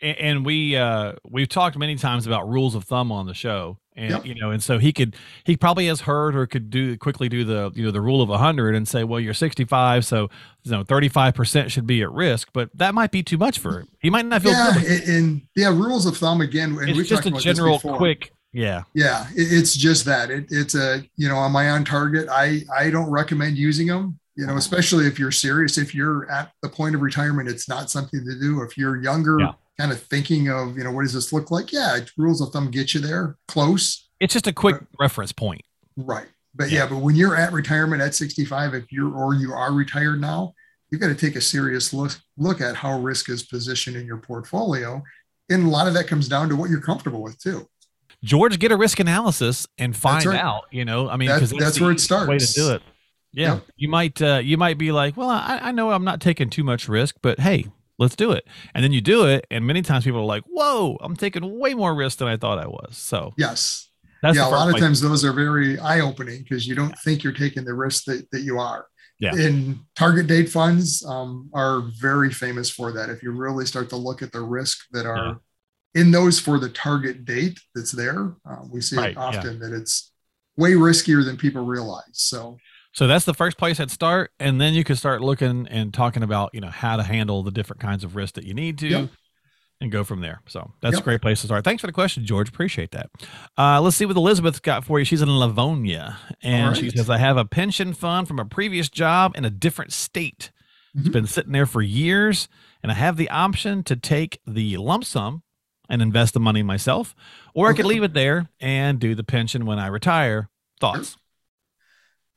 And, 0.02 0.17
and 0.19 0.47
we 0.47 0.76
uh 0.76 1.14
we've 1.29 1.49
talked 1.49 1.76
many 1.76 1.97
times 1.97 2.26
about 2.26 2.49
rules 2.49 2.75
of 2.75 2.85
thumb 2.85 3.12
on 3.12 3.26
the 3.26 3.35
show 3.35 3.79
and 3.97 4.11
Yep. 4.11 4.26
you 4.26 4.35
know 4.35 4.50
and 4.50 4.62
so 4.62 4.79
he 4.79 4.93
could 4.93 5.17
he 5.44 5.56
probably 5.56 5.87
has 5.87 6.02
heard 6.02 6.35
or 6.37 6.47
could 6.47 6.70
do 6.70 6.97
quickly 6.97 7.29
do 7.29 7.44
the 7.44 7.70
you 7.75 7.85
know 7.85 7.91
the 7.91 8.00
rule 8.00 8.23
of 8.23 8.29
100 8.29 8.75
and 8.75 8.87
say 8.88 9.05
well 9.05 9.20
you're 9.20 9.35
65 9.35 10.05
so 10.06 10.31
you 10.62 10.70
know 10.70 10.85
35% 10.85 11.70
should 11.70 11.87
be 11.87 12.02
at 12.02 12.11
risk 12.12 12.49
but 12.52 12.70
that 12.75 12.94
might 12.94 13.11
be 13.11 13.23
too 13.23 13.37
much 13.37 13.58
for 13.58 13.81
him 13.81 13.88
he 14.00 14.08
might 14.11 14.25
not 14.26 14.43
feel 14.43 14.52
yeah, 14.52 14.73
good 14.73 14.82
with 14.82 14.91
it. 14.91 15.08
and, 15.08 15.17
and 15.17 15.43
yeah, 15.56 15.69
rules 15.69 16.06
of 16.06 16.17
thumb 16.17 16.41
again. 16.41 16.79
And 16.79 16.88
it's 16.91 17.08
just 17.08 17.26
a 17.26 17.31
general 17.32 17.79
quick 17.79 18.32
yeah 18.52 18.82
Yeah, 18.94 19.26
it, 19.37 19.52
it's 19.52 19.76
just 19.76 20.05
that. 20.06 20.31
It, 20.31 20.47
it's 20.50 20.75
a 20.75 21.05
you 21.17 21.29
know, 21.29 21.37
am 21.37 21.55
I 21.55 21.70
on 21.70 21.85
target? 21.85 22.29
I 22.31 22.62
I 22.76 22.91
don't 22.91 23.08
recommend 23.11 23.56
using 23.58 23.87
them. 23.88 24.19
You 24.37 24.47
know, 24.47 24.56
especially 24.56 25.06
if 25.06 25.19
you're 25.19 25.31
serious. 25.32 25.76
If 25.76 25.94
you're 25.94 26.29
at 26.31 26.52
the 26.62 26.69
point 26.69 26.94
of 26.94 27.02
retirement, 27.02 27.49
it's 27.49 27.69
not 27.69 27.91
something 27.91 28.25
to 28.25 28.41
do. 28.41 28.62
If 28.62 28.79
you're 28.79 28.97
younger, 29.02 29.38
Yeah. 29.38 29.52
Kind 29.81 29.93
of 29.93 30.03
thinking 30.03 30.49
of 30.49 30.77
you 30.77 30.85
know, 30.85 30.93
what 30.93 31.03
does 31.03 31.15
this 31.15 31.32
look 31.32 31.50
like? 31.50 31.73
Yeah, 31.73 31.99
rules 32.19 32.41
of 32.41 32.50
thumb 32.53 32.71
get 32.71 32.93
you 32.94 33.00
there 33.00 33.37
close, 33.49 34.09
it's 34.21 34.35
just 34.35 34.47
a 34.47 34.53
quick 34.53 34.77
reference 34.99 35.32
point 35.32 35.62
right? 35.97 36.27
But 36.55 36.71
Yeah. 36.71 36.81
yeah. 36.81 36.88
but 36.91 36.99
when 36.99 37.17
you're 37.17 37.37
at 37.37 37.53
retirement 37.53 38.03
at 38.03 38.15
65, 38.15 38.75
if 38.75 38.93
you're 38.93 39.12
or 39.15 39.35
you 39.35 39.53
are 39.53 39.73
retired 39.73 40.21
now, 40.21 40.55
you've 40.91 41.00
got 41.00 41.09
to 41.09 41.15
take 41.15 41.37
a 41.37 41.41
serious 41.41 41.93
look 41.93 42.12
look 42.37 42.61
at 42.61 42.75
how 42.77 42.99
risk 43.00 43.29
is 43.31 43.43
positioned 43.43 43.97
in 43.97 44.06
your 44.06 44.17
portfolio. 44.19 45.03
And 45.49 45.67
a 45.67 45.69
lot 45.69 45.87
of 45.88 45.94
that 45.94 46.06
comes 46.06 46.29
down 46.29 46.49
to 46.50 46.56
what 46.56 46.71
you're 46.71 46.81
comfortable 46.81 47.23
with 47.23 47.38
too. 47.41 47.67
george 48.23 48.59
get 48.59 48.71
a 48.73 48.76
risk 48.76 49.00
analysis 49.00 49.67
and 49.79 49.97
find 49.97 50.26
right. 50.26 50.38
out 50.38 50.65
you 50.71 50.85
know 50.85 51.09
i 51.09 51.17
mean 51.17 51.29
that's 51.29 51.50
the 51.50 51.83
where 51.83 51.91
it 51.93 52.00
starts. 52.00 52.29
way 52.29 52.38
to 52.38 52.53
do 52.53 52.71
it 52.75 52.83
yeah 53.33 53.55
Yep. 53.55 53.65
you 53.76 53.88
might 53.88 54.21
uh 54.23 54.41
you 54.50 54.56
might 54.59 54.76
be 54.79 54.93
like 54.93 55.17
well 55.17 55.31
I, 55.31 55.59
I 55.69 55.73
know 55.73 55.91
i'm 55.91 56.05
not 56.05 56.21
taking 56.21 56.50
too 56.50 56.62
much 56.65 56.87
risk 56.88 57.17
but 57.23 57.41
hey 57.41 57.67
let's 58.00 58.17
do 58.17 58.32
it 58.32 58.47
and 58.75 58.82
then 58.82 58.93
you 58.93 59.00
do 59.00 59.25
it 59.26 59.47
and 59.50 59.64
many 59.64 59.82
times 59.82 60.02
people 60.05 60.20
are 60.20 60.25
like 60.25 60.43
whoa 60.49 60.97
i'm 61.00 61.14
taking 61.14 61.58
way 61.61 61.75
more 61.75 61.94
risk 61.94 62.19
than 62.19 62.26
i 62.29 62.37
thought 62.37 62.58
i 62.58 62.67
was 62.67 62.97
so 62.97 63.32
Yes. 63.37 63.88
that's 64.23 64.37
yeah, 64.37 64.49
a 64.49 64.50
lot 64.50 64.69
of 64.69 64.79
times 64.81 65.00
those 65.00 65.25
are 65.25 65.32
very 65.32 65.79
eye 65.79 66.00
opening 66.00 66.43
because 66.43 66.67
you 66.67 66.75
don't 66.75 66.97
think 67.05 67.23
you're 67.23 67.32
taking 67.32 67.64
the 67.64 67.75
risk 67.75 68.05
that, 68.06 68.29
that 68.32 68.41
you 68.41 68.58
are. 68.58 68.87
Yeah. 69.19 69.35
And 69.35 69.79
target 69.97 70.26
date 70.26 70.49
funds 70.49 71.05
um, 71.06 71.50
are 71.52 71.82
very 72.00 72.31
famous 72.32 72.70
for 72.70 72.91
that. 72.93 73.11
If 73.11 73.23
you 73.23 73.32
really 73.32 73.67
start 73.67 73.88
to 73.91 73.97
look 73.97 74.23
at 74.23 74.32
the 74.32 74.41
risk 74.41 74.79
that 74.93 75.05
are 75.06 75.41
in 75.94 76.11
those 76.11 76.41
for 76.41 76.58
the 76.58 76.70
target 76.70 77.25
date 77.26 77.58
that's 77.75 77.93
there, 77.93 78.35
uh, 78.49 78.62
we 78.73 78.81
see 78.81 78.97
Right, 78.97 79.11
it 79.11 79.17
yeah. 79.17 79.23
often 79.23 79.58
that 79.61 79.73
it's 79.73 80.12
way 80.56 80.73
riskier 80.73 81.23
than 81.25 81.37
people 81.37 81.64
realize. 81.67 82.05
So, 82.12 82.56
so 82.92 83.06
that's 83.06 83.25
the 83.25 83.34
first 83.34 83.56
place 83.58 83.78
i'd 83.81 83.90
start 83.90 84.32
and 84.40 84.60
then 84.60 84.75
you 84.75 84.82
can 84.84 84.96
start 84.96 85.20
looking 85.20 85.66
and 85.69 85.94
talking 85.94 86.22
about 86.22 86.50
you 86.52 86.60
know 86.60 86.69
how 86.70 86.96
to 86.96 87.02
handle 87.02 87.42
the 87.42 87.50
different 87.50 87.81
kinds 87.81 88.04
of 88.04 88.16
risks 88.16 88.32
that 88.37 88.44
you 88.44 88.54
need 88.54 88.78
to 88.78 88.88
Yep. 88.88 89.08
and 89.82 89.90
go 89.90 90.04
from 90.04 90.20
there. 90.20 90.42
So 90.46 90.72
that's 90.82 90.98
a 90.98 91.02
great 91.02 91.22
place 91.22 91.40
to 91.40 91.46
start. 91.46 91.64
Thanks 91.64 91.81
for 91.81 91.87
the 91.87 91.92
question 91.94 92.26
george. 92.26 92.48
Appreciate 92.50 92.90
that. 92.90 93.08
Uh, 93.56 93.81
let's 93.81 93.96
see 93.96 94.04
what 94.04 94.14
Elizabeth's 94.16 94.60
got 94.60 94.84
for 94.84 94.98
you. 94.98 95.04
She's 95.06 95.22
in 95.22 95.31
livonia 95.38 96.19
and 96.42 96.69
All 96.69 96.75
she 96.75 96.90
says 96.90 97.08
i 97.08 97.16
have 97.16 97.37
a 97.38 97.44
pension 97.46 97.94
fund 97.94 98.28
from 98.28 98.38
a 98.38 98.44
previous 98.44 98.90
job 98.90 99.32
in 99.37 99.44
a 99.46 99.50
different 99.50 99.92
state. 99.92 100.50
It's 100.94 101.08
Mhm. 101.08 101.12
been 101.12 101.26
sitting 101.26 101.52
there 101.52 101.66
for 101.66 101.81
years, 101.82 102.48
and 102.82 102.90
I 102.92 102.94
have 102.96 103.16
the 103.16 103.31
option 103.31 103.82
to 103.85 103.94
take 103.97 104.40
the 104.47 104.76
lump 104.76 105.04
sum 105.04 105.44
and 105.88 106.02
invest 106.02 106.35
the 106.35 106.40
money 106.40 106.62
myself, 106.62 107.14
or 107.54 107.68
I 107.70 107.73
could 107.73 107.87
leave 107.87 108.02
it 108.02 108.12
there 108.12 108.49
and 108.61 108.99
do 109.00 109.14
the 109.14 109.25
pension 109.25 109.64
when 109.66 109.78
I 109.78 109.87
retire. 109.87 110.50
Thoughts? 110.80 111.16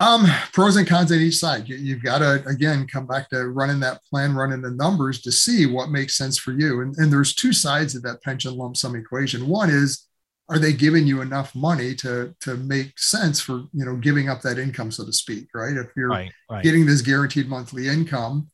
Um, 0.03 0.25
pros 0.51 0.75
and 0.75 0.88
cons 0.88 1.12
on 1.12 1.19
each 1.19 1.38
side. 1.38 1.67
You, 1.67 1.77
you've 1.77 2.03
got 2.03 2.19
to, 2.19 2.43
again, 2.48 2.88
come 2.88 3.07
back 3.07 3.29
to 3.29 3.48
running 3.48 3.79
that 3.81 4.03
plan, 4.10 4.36
running 4.36 4.62
the 4.62 4.72
numbers 4.72 5.22
to 5.22 5.31
see 5.31 5.65
what 5.65 5.89
makes 5.89 6.17
sense 6.17 6.38
for 6.38 6.51
you. 6.51 6.81
And, 6.81 6.95
and 6.98 7.12
there's 7.12 7.33
two 7.33 7.53
sides 7.53 7.95
of 7.95 8.03
that 8.03 8.22
pension 8.22 8.55
lump 8.55 8.77
sum 8.77 8.95
equation. 8.95 9.48
One 9.48 9.69
is, 9.69 10.07
are 10.50 10.60
they 10.60 10.74
giving 10.74 11.07
you 11.07 11.22
enough 11.22 11.55
money 11.55 11.95
to 11.95 12.36
to 12.41 12.57
make 12.57 13.00
sense 13.00 13.39
for 13.39 13.63
you 13.74 13.86
know 13.86 13.95
giving 13.95 14.27
up 14.27 14.41
that 14.41 14.60
income 14.60 14.91
so 14.91 15.05
to 15.05 15.13
speak 15.13 15.48
right 15.55 15.77
if 15.77 15.88
you're 15.95 16.10
Right, 16.10 16.31
right. 16.51 16.63
getting 16.63 16.86
this 16.86 17.01
guaranteed 17.01 17.48
monthly 17.48 17.88
income 17.88 18.50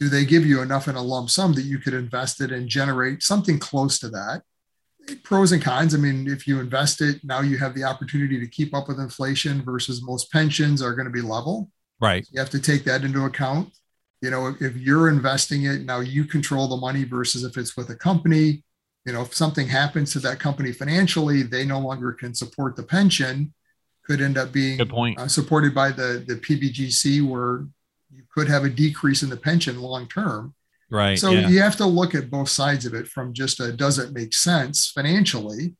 do 0.00 0.08
they 0.08 0.24
give 0.24 0.44
you 0.44 0.62
enough 0.62 0.88
in 0.88 0.96
a 0.96 1.00
lump 1.02 1.30
sum 1.30 1.54
that 1.54 1.62
you 1.62 1.78
could 1.78 1.94
invest 1.94 2.40
it 2.40 2.50
and 2.50 2.68
generate 2.68 3.22
something 3.22 3.58
close 3.58 4.00
to 4.00 4.08
that 4.10 4.42
pros 5.22 5.52
and 5.52 5.62
cons. 5.62 5.94
I 5.94 5.98
mean 5.98 6.26
if 6.26 6.46
you 6.46 6.60
invest 6.60 7.00
it 7.00 7.22
now 7.24 7.40
you 7.40 7.58
have 7.58 7.74
the 7.74 7.84
opportunity 7.84 8.40
to 8.40 8.46
keep 8.46 8.74
up 8.74 8.88
with 8.88 8.98
inflation 8.98 9.62
versus 9.62 10.02
most 10.02 10.30
pensions 10.32 10.82
are 10.82 10.94
going 10.94 11.06
to 11.06 11.12
be 11.12 11.20
level. 11.22 11.70
Right. 12.00 12.26
you 12.30 12.38
have 12.40 12.50
to 12.50 12.60
take 12.60 12.84
that 12.84 13.04
into 13.04 13.24
account. 13.24 13.70
You 14.20 14.30
know 14.30 14.48
if, 14.48 14.60
if 14.60 14.76
you're 14.76 15.08
investing 15.08 15.64
it 15.64 15.82
now 15.82 16.00
you 16.00 16.24
control 16.24 16.68
the 16.68 16.76
money 16.76 17.04
versus 17.04 17.44
if 17.44 17.56
it's 17.56 17.76
with 17.76 17.90
a 17.90 17.96
company. 17.96 18.62
You 19.04 19.12
know 19.12 19.22
if 19.22 19.34
something 19.34 19.68
happens 19.68 20.12
to 20.14 20.18
that 20.20 20.40
company 20.40 20.72
financially 20.72 21.42
they 21.42 21.64
no 21.64 21.78
longer 21.78 22.12
can 22.12 22.34
support 22.34 22.74
the 22.74 22.82
pension 22.82 23.54
could 24.04 24.20
end 24.20 24.36
up 24.38 24.52
being 24.52 24.78
Good 24.78 24.90
point. 24.90 25.18
uh, 25.18 25.28
supported 25.28 25.74
by 25.74 25.90
the 25.92 26.24
the 26.26 26.34
pbgc 26.36 27.22
where 27.28 27.66
you 28.12 28.24
could 28.34 28.48
have 28.48 28.64
a 28.64 28.68
decrease 28.68 29.22
in 29.22 29.30
the 29.30 29.36
pension 29.36 29.80
long 29.80 30.08
term 30.08 30.55
Right. 30.90 31.18
so 31.18 31.30
yeah. 31.32 31.48
you 31.48 31.60
have 31.60 31.76
to 31.76 31.86
look 31.86 32.14
at 32.14 32.30
both 32.30 32.48
sides 32.48 32.86
of 32.86 32.94
it 32.94 33.08
from 33.08 33.32
just 33.32 33.58
a 33.60 33.72
does 33.72 33.98
it 33.98 34.12
make 34.12 34.32
sense 34.34 34.90
financially 34.90 35.74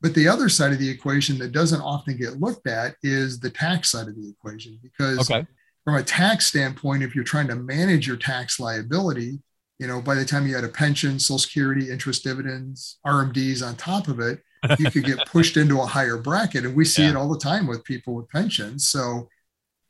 but 0.00 0.14
the 0.14 0.26
other 0.28 0.48
side 0.48 0.72
of 0.72 0.78
the 0.78 0.88
equation 0.90 1.38
that 1.38 1.52
doesn't 1.52 1.80
often 1.80 2.16
get 2.16 2.40
looked 2.40 2.66
at 2.66 2.94
is 3.02 3.38
the 3.40 3.50
tax 3.50 3.90
side 3.90 4.08
of 4.08 4.16
the 4.16 4.28
equation 4.28 4.78
because 4.82 5.30
Okay. 5.30 5.46
from 5.84 5.94
a 5.96 6.02
tax 6.02 6.46
standpoint, 6.46 7.02
if 7.04 7.14
you're 7.14 7.22
trying 7.22 7.46
to 7.48 7.54
manage 7.54 8.06
your 8.08 8.16
tax 8.16 8.58
liability, 8.58 9.38
you 9.78 9.86
know, 9.86 10.00
by 10.00 10.16
the 10.16 10.24
time 10.24 10.44
you 10.46 10.54
had 10.56 10.64
a 10.64 10.68
pension, 10.68 11.20
social 11.20 11.38
security, 11.38 11.88
interest 11.90 12.24
dividends, 12.24 12.98
RMDs 13.06 13.64
on 13.64 13.76
top 13.76 14.08
of 14.08 14.18
it, 14.18 14.40
you 14.80 14.90
could 14.90 15.04
get 15.04 15.24
pushed 15.26 15.56
into 15.56 15.80
a 15.80 15.86
higher 15.86 16.16
bracket. 16.16 16.64
And 16.64 16.74
we 16.74 16.84
see 16.84 17.02
Yeah. 17.04 17.10
it 17.10 17.16
all 17.16 17.28
the 17.32 17.38
time 17.38 17.68
with 17.68 17.84
people 17.84 18.14
with 18.14 18.28
pensions. 18.28 18.88
So 18.88 19.28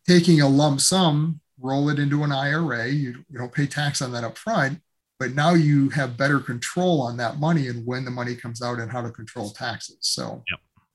taking 0.07 0.43
a 0.43 0.49
lump 0.49 0.81
sum, 0.83 1.41
roll 1.63 1.89
it 1.89 1.99
into 1.99 2.25
an 2.25 2.33
IRA, 2.33 2.89
you, 2.89 3.25
you 3.31 3.39
don't 3.39 3.53
pay 3.53 3.67
tax 3.67 4.03
on 4.03 4.13
that 4.13 4.25
up 4.25 4.37
front, 4.37 4.81
but 5.19 5.35
now 5.35 5.55
you 5.55 5.89
have 5.91 6.17
better 6.17 6.41
control 6.41 7.01
on 7.01 7.17
that 7.19 7.39
money 7.39 7.69
and 7.69 7.87
when 7.87 8.05
the 8.05 8.11
money 8.11 8.35
comes 8.35 8.61
out 8.63 8.79
and 8.81 8.91
how 8.91 9.01
to 9.03 9.11
control 9.11 9.51
taxes. 9.51 9.99
So 10.01 10.43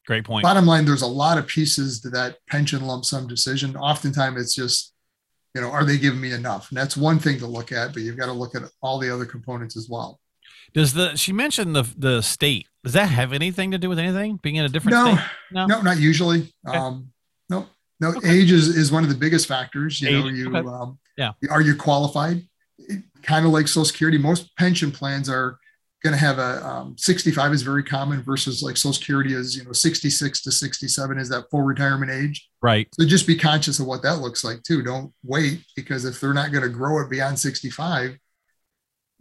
Great 0.05 0.25
point. 0.25 0.43
bottom 0.43 0.65
line, 0.65 0.86
there's 0.86 1.01
a 1.01 1.07
lot 1.07 1.38
of 1.38 1.47
pieces 1.47 2.01
to 2.01 2.09
that 2.12 2.38
pension 2.50 2.86
lump 2.86 3.05
sum 3.05 3.27
decision. 3.27 3.75
Oftentimes 3.75 4.39
it's 4.41 4.55
just, 4.55 4.93
you 5.55 5.62
know, 5.62 5.69
are 5.71 5.86
they 5.86 5.97
giving 5.97 6.21
me 6.21 6.33
enough? 6.33 6.69
And 6.69 6.77
that's 6.77 6.95
one 6.97 7.19
thing 7.19 7.39
to 7.39 7.47
look 7.47 7.71
at, 7.71 7.93
but 7.93 8.01
you've 8.03 8.17
got 8.17 8.27
to 8.27 8.33
look 8.33 8.53
at 8.55 8.63
all 8.81 9.00
the 9.00 9.13
other 9.13 9.25
components 9.25 9.75
as 9.77 9.88
well. 9.89 10.19
Does 10.74 10.93
the 10.93 11.15
she 11.15 11.31
mentioned 11.31 11.75
the 11.75 11.83
the 11.97 12.21
state? 12.21 12.67
Does 12.83 12.93
that 12.93 13.07
have 13.09 13.31
anything 13.33 13.71
to 13.71 13.77
do 13.77 13.88
with 13.89 13.97
anything? 14.00 14.38
Being 14.43 14.55
in 14.57 14.65
a 14.65 14.69
different 14.69 14.97
No, 14.97 15.15
state? 15.15 15.25
No. 15.51 15.65
no, 15.65 15.81
not 15.81 15.97
usually. 15.97 16.53
Okay. 16.67 16.77
Um, 16.77 17.07
no, 17.50 17.65
no, 17.99 18.09
Okay. 18.09 18.29
age 18.29 18.51
is, 18.51 18.67
is 18.69 18.91
one 18.91 19.03
of 19.03 19.09
the 19.09 19.15
biggest 19.15 19.47
factors. 19.47 20.01
You 20.01 20.11
know, 20.11 20.27
you, 20.27 20.55
okay. 20.55 20.67
um, 20.67 20.99
Yeah. 21.17 21.31
are 21.49 21.61
you 21.61 21.75
qualified? 21.75 22.43
kind 23.23 23.45
of 23.45 23.51
like 23.51 23.67
Social 23.67 23.83
Security. 23.85 24.17
Most 24.19 24.55
pension 24.55 24.91
plans 24.91 25.27
are 25.27 25.57
going 26.03 26.13
to 26.13 26.19
have 26.19 26.37
a 26.37 26.63
um, 26.65 26.95
65 26.97 27.51
is 27.53 27.63
very 27.63 27.83
common 27.83 28.21
versus 28.21 28.61
like 28.61 28.77
Social 28.77 28.93
Security 28.93 29.33
is, 29.33 29.57
you 29.57 29.63
know, 29.65 29.71
66 29.73 30.43
to 30.43 30.51
67 30.51 31.17
is 31.17 31.27
that 31.29 31.49
full 31.49 31.63
retirement 31.63 32.11
age. 32.11 32.47
Right. 32.61 32.87
So 32.93 33.05
just 33.05 33.25
be 33.25 33.35
conscious 33.35 33.79
of 33.79 33.87
what 33.87 34.03
that 34.03 34.17
looks 34.19 34.43
like 34.43 34.61
too. 34.63 34.83
Don't 34.83 35.11
wait 35.23 35.61
because 35.75 36.05
if 36.05 36.21
they're 36.21 36.35
not 36.35 36.51
going 36.51 36.63
to 36.63 36.69
grow 36.69 37.01
it 37.01 37.09
beyond 37.09 37.39
65, 37.39 38.17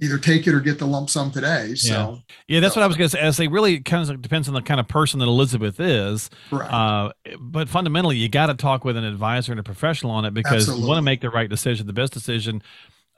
either 0.01 0.19
take 0.19 0.47
it 0.47 0.53
or 0.55 0.61
get 0.61 0.79
the 0.79 0.87
lump 0.87 1.09
sum 1.09 1.31
today. 1.31 1.75
So, 1.75 2.21
Yeah, 2.49 2.61
that's 2.61 2.77
what 2.77 2.83
I 2.83 2.87
was 2.87 2.97
going 2.97 3.09
to 3.09 3.17
say. 3.17 3.21
As 3.21 3.37
they 3.39 3.49
really 3.49 3.81
kind 3.81 4.09
of 4.09 4.21
depends 4.21 4.47
on 4.49 4.55
the 4.55 4.61
kind 4.63 4.79
of 4.79 4.87
person 4.89 5.21
that 5.21 5.27
Elizabeth 5.27 5.81
is. 5.81 6.29
correct. 6.51 6.73
Uh, 6.73 7.13
but 7.41 7.69
fundamentally, 7.69 8.17
you 8.17 8.29
got 8.29 8.47
to 8.47 8.55
talk 8.55 8.85
with 8.85 8.97
an 8.97 9.05
advisor 9.05 9.53
and 9.53 9.59
a 9.61 9.63
professional 9.63 10.13
on 10.13 10.25
it 10.25 10.35
because 10.35 10.69
you 10.69 10.87
want 10.87 10.99
to 10.99 11.03
make 11.03 11.21
the 11.23 11.31
right 11.31 11.49
decision, 11.49 11.87
the 11.87 11.93
best 11.95 12.13
decision. 12.13 12.63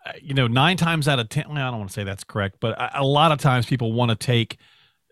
Uh, 0.07 0.13
You 0.23 0.35
know, 0.35 0.47
nine 0.47 0.77
times 0.77 1.09
out 1.09 1.19
of 1.19 1.29
ten, 1.29 1.47
well, 1.49 1.59
I 1.59 1.71
don't 1.71 1.79
want 1.79 1.91
to 1.91 1.95
say 1.95 2.05
that's 2.05 2.23
correct, 2.25 2.59
but 2.61 2.79
a, 2.81 3.01
a 3.01 3.05
lot 3.05 3.33
of 3.33 3.39
times 3.39 3.67
people 3.67 3.93
want 3.93 4.11
to 4.11 4.17
take 4.17 4.59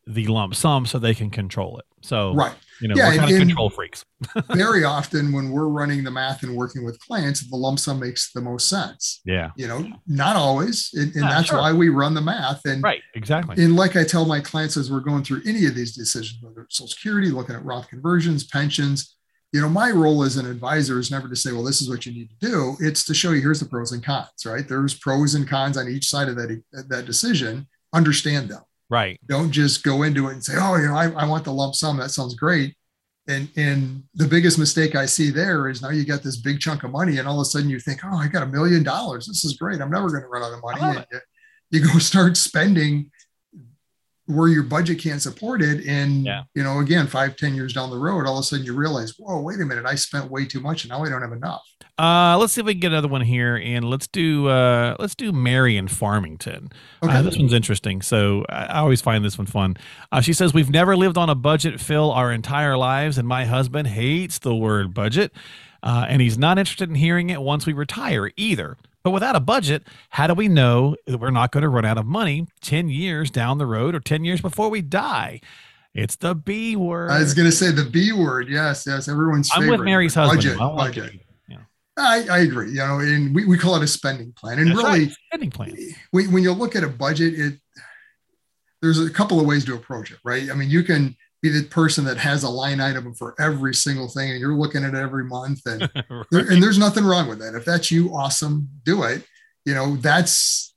the 0.06 0.28
lump 0.28 0.54
sum 0.54 0.86
so 0.86 1.00
they 1.00 1.14
can 1.14 1.30
control 1.30 1.78
it. 1.78 1.84
So, 2.00 2.32
right. 2.32 2.54
You 2.80 2.88
know, 2.88 2.94
Yeah, 2.96 3.10
we're 3.10 3.16
kind 3.18 3.32
of 3.32 3.38
control 3.38 3.70
freaks. 3.70 4.04
Very 4.50 4.84
often 4.84 5.32
when 5.32 5.50
we're 5.50 5.68
running 5.68 6.04
the 6.04 6.10
math 6.10 6.42
and 6.42 6.54
working 6.56 6.84
with 6.84 6.98
clients, 7.00 7.48
the 7.48 7.56
lump 7.56 7.78
sum 7.78 8.00
makes 8.00 8.32
the 8.32 8.40
most 8.40 8.68
sense. 8.68 9.20
Yeah. 9.24 9.50
You 9.56 9.68
know, 9.68 9.86
not 10.06 10.36
always. 10.36 10.90
And, 10.94 11.14
and 11.14 11.24
Yeah, 11.24 11.28
that's 11.30 11.48
sure. 11.48 11.58
why 11.58 11.72
we 11.72 11.88
run 11.88 12.14
the 12.14 12.20
math. 12.20 12.64
And 12.64 12.82
Right. 12.82 13.02
Exactly. 13.14 13.62
And 13.62 13.76
like 13.76 13.96
I 13.96 14.04
tell 14.04 14.24
my 14.24 14.40
clients 14.40 14.76
as 14.76 14.90
we're 14.90 15.00
going 15.00 15.24
through 15.24 15.42
any 15.46 15.66
of 15.66 15.74
these 15.74 15.94
decisions, 15.94 16.38
whether 16.42 16.62
it's 16.62 16.76
Social 16.76 16.88
Security, 16.88 17.28
looking 17.30 17.54
at 17.56 17.64
Roth 17.64 17.88
conversions, 17.88 18.44
pensions, 18.44 19.16
you 19.52 19.60
know, 19.60 19.68
my 19.68 19.90
role 19.90 20.22
as 20.22 20.36
an 20.36 20.44
advisor 20.44 20.98
is 20.98 21.10
never 21.10 21.28
to 21.28 21.36
say, 21.36 21.52
well, 21.52 21.62
this 21.62 21.80
is 21.80 21.88
what 21.88 22.04
you 22.04 22.12
need 22.12 22.28
to 22.28 22.48
do. 22.50 22.76
It's 22.80 23.04
to 23.06 23.14
show 23.14 23.30
you 23.30 23.40
here's 23.40 23.60
the 23.60 23.66
pros 23.66 23.92
and 23.92 24.04
cons, 24.04 24.44
right? 24.44 24.68
There's 24.68 24.94
pros 24.94 25.34
and 25.34 25.48
cons 25.48 25.78
on 25.78 25.88
each 25.88 26.08
side 26.08 26.28
of 26.28 26.36
that, 26.36 26.62
that 26.88 27.06
decision. 27.06 27.66
Understand 27.94 28.50
them. 28.50 28.60
Right. 28.90 29.18
Don't 29.26 29.50
just 29.50 29.82
go 29.82 30.02
into 30.02 30.28
it 30.28 30.32
and 30.34 30.44
say, 30.44 30.54
oh, 30.56 30.76
you 30.76 30.86
know, 30.88 30.94
I, 30.96 31.10
I 31.10 31.26
want 31.26 31.44
the 31.44 31.52
lump 31.52 31.74
sum. 31.74 31.96
That 31.98 32.10
sounds 32.10 32.34
great. 32.34 32.74
And, 33.28 33.48
and 33.56 34.04
the 34.14 34.28
biggest 34.28 34.56
mistake 34.58 34.94
I 34.94 35.06
see 35.06 35.30
there 35.30 35.68
is 35.68 35.82
now 35.82 35.90
you 35.90 36.04
got 36.04 36.22
this 36.22 36.36
big 36.36 36.60
chunk 36.60 36.84
of 36.84 36.92
money 36.92 37.18
and 37.18 37.26
all 37.26 37.40
of 37.40 37.42
a 37.42 37.44
sudden 37.44 37.68
you 37.68 37.80
think, 37.80 38.00
oh, 38.04 38.16
I 38.16 38.28
got 38.28 38.44
a 38.44 38.46
million 38.46 38.84
dollars. 38.84 39.26
This 39.26 39.44
is 39.44 39.56
great. 39.56 39.80
I'm 39.80 39.90
never 39.90 40.08
going 40.10 40.22
to 40.22 40.28
run 40.28 40.42
out 40.44 40.52
of 40.52 40.62
money. 40.62 40.78
Oh. 40.80 40.90
And 40.98 41.06
you, 41.10 41.80
you 41.80 41.92
go 41.92 41.98
start 41.98 42.36
spending 42.36 43.10
where 44.26 44.48
your 44.48 44.62
budget 44.64 45.00
can't 45.00 45.22
support 45.22 45.62
it. 45.62 45.86
And, 45.86 46.24
Yeah. 46.24 46.42
you 46.54 46.62
know, 46.62 46.78
again, 46.80 47.06
five, 47.06 47.36
ten 47.36 47.54
years 47.54 47.72
down 47.72 47.90
the 47.90 47.98
road, 47.98 48.26
all 48.26 48.38
of 48.38 48.42
a 48.42 48.44
sudden 48.44 48.64
you 48.64 48.74
realize, 48.74 49.14
whoa, 49.18 49.40
wait 49.40 49.60
a 49.60 49.64
minute. 49.64 49.86
I 49.86 49.94
spent 49.96 50.30
way 50.30 50.46
too 50.46 50.60
much 50.60 50.84
and 50.84 50.90
now 50.90 51.04
I 51.04 51.08
don't 51.08 51.22
have 51.22 51.32
enough. 51.32 51.62
Uh, 51.98 52.36
let's 52.38 52.52
see 52.52 52.60
if 52.60 52.66
we 52.66 52.74
can 52.74 52.80
get 52.80 52.92
another 52.92 53.08
one 53.08 53.22
here, 53.22 53.56
and 53.56 53.88
let's 53.88 54.06
do 54.06 54.48
uh, 54.48 54.96
let's 54.98 55.14
do 55.14 55.32
Mary 55.32 55.78
in 55.78 55.88
Farmington. 55.88 56.70
Okay. 57.02 57.14
Uh, 57.14 57.22
this 57.22 57.38
one's 57.38 57.54
interesting. 57.54 58.02
So 58.02 58.44
I, 58.50 58.66
I 58.66 58.78
always 58.78 59.00
find 59.00 59.24
this 59.24 59.38
one 59.38 59.46
fun. 59.46 59.76
Uh, 60.12 60.20
she 60.20 60.34
says 60.34 60.52
we've 60.52 60.68
never 60.68 60.94
lived 60.94 61.16
on 61.16 61.30
a 61.30 61.34
budget, 61.34 61.80
Phil, 61.80 62.10
our 62.10 62.30
entire 62.30 62.76
lives, 62.76 63.16
and 63.16 63.26
my 63.26 63.46
husband 63.46 63.88
hates 63.88 64.38
the 64.38 64.54
word 64.54 64.92
budget, 64.92 65.32
uh, 65.82 66.04
and 66.08 66.20
he's 66.20 66.36
not 66.36 66.58
interested 66.58 66.90
in 66.90 66.96
hearing 66.96 67.30
it 67.30 67.40
once 67.40 67.64
we 67.64 67.72
retire 67.72 68.30
either. 68.36 68.76
But 69.02 69.12
without 69.12 69.34
a 69.34 69.40
budget, 69.40 69.86
how 70.10 70.26
do 70.26 70.34
we 70.34 70.48
know 70.48 70.96
that 71.06 71.16
we're 71.18 71.30
not 71.30 71.50
going 71.50 71.62
to 71.62 71.68
run 71.68 71.86
out 71.86 71.96
of 71.96 72.04
money 72.04 72.46
ten 72.60 72.90
years 72.90 73.30
down 73.30 73.56
the 73.56 73.66
road 73.66 73.94
or 73.94 74.00
ten 74.00 74.22
years 74.22 74.42
before 74.42 74.68
we 74.68 74.82
die? 74.82 75.40
It's 75.94 76.16
the 76.16 76.34
B 76.34 76.76
word. 76.76 77.10
I 77.10 77.20
was 77.20 77.32
going 77.32 77.48
to 77.48 77.56
say 77.56 77.70
the 77.70 77.84
B 77.84 78.12
word. 78.12 78.50
Yes. 78.50 78.84
Yes. 78.86 79.08
Everyone's 79.08 79.48
I'm 79.54 79.62
favorite. 79.62 79.78
with 79.78 79.84
Mary's 79.86 80.14
husband. 80.14 80.42
Budget, 80.42 80.60
I 80.60 80.66
like 80.66 80.94
budget. 80.96 81.20
I, 81.96 82.26
I 82.30 82.38
agree. 82.40 82.70
You 82.70 82.76
know, 82.78 82.98
and 82.98 83.34
we, 83.34 83.44
we 83.46 83.56
call 83.58 83.76
it 83.76 83.82
a 83.82 83.86
spending 83.86 84.32
plan. 84.32 84.58
And 84.58 84.68
That's 84.68 84.76
really, 84.78 85.04
right. 85.06 85.16
spending 85.28 85.50
plan. 85.50 85.74
when, 86.10 86.30
when 86.32 86.42
you 86.42 86.52
look 86.52 86.76
at 86.76 86.84
a 86.84 86.88
budget, 86.88 87.34
it 87.38 87.60
there's 88.82 89.00
a 89.00 89.10
couple 89.10 89.40
of 89.40 89.46
ways 89.46 89.64
to 89.64 89.74
approach 89.74 90.10
it, 90.12 90.18
right? 90.24 90.50
I 90.50 90.54
mean, 90.54 90.68
you 90.68 90.82
can 90.82 91.16
be 91.42 91.48
the 91.48 91.64
person 91.64 92.04
that 92.04 92.18
has 92.18 92.42
a 92.42 92.48
line 92.48 92.80
item 92.80 93.14
for 93.14 93.34
every 93.40 93.74
single 93.74 94.08
thing, 94.08 94.30
and 94.30 94.40
you're 94.40 94.54
looking 94.54 94.84
at 94.84 94.94
it 94.94 94.98
every 94.98 95.24
month, 95.24 95.60
and 95.66 95.80
there, 96.30 96.50
and 96.50 96.62
there's 96.62 96.78
nothing 96.78 97.04
wrong 97.04 97.28
with 97.28 97.38
that. 97.38 97.54
If 97.54 97.64
that's 97.64 97.90
you, 97.90 98.10
awesome, 98.14 98.68
do 98.84 99.02
it. 99.04 99.24
You 99.64 99.74
know, 99.74 99.96
that's 99.96 100.74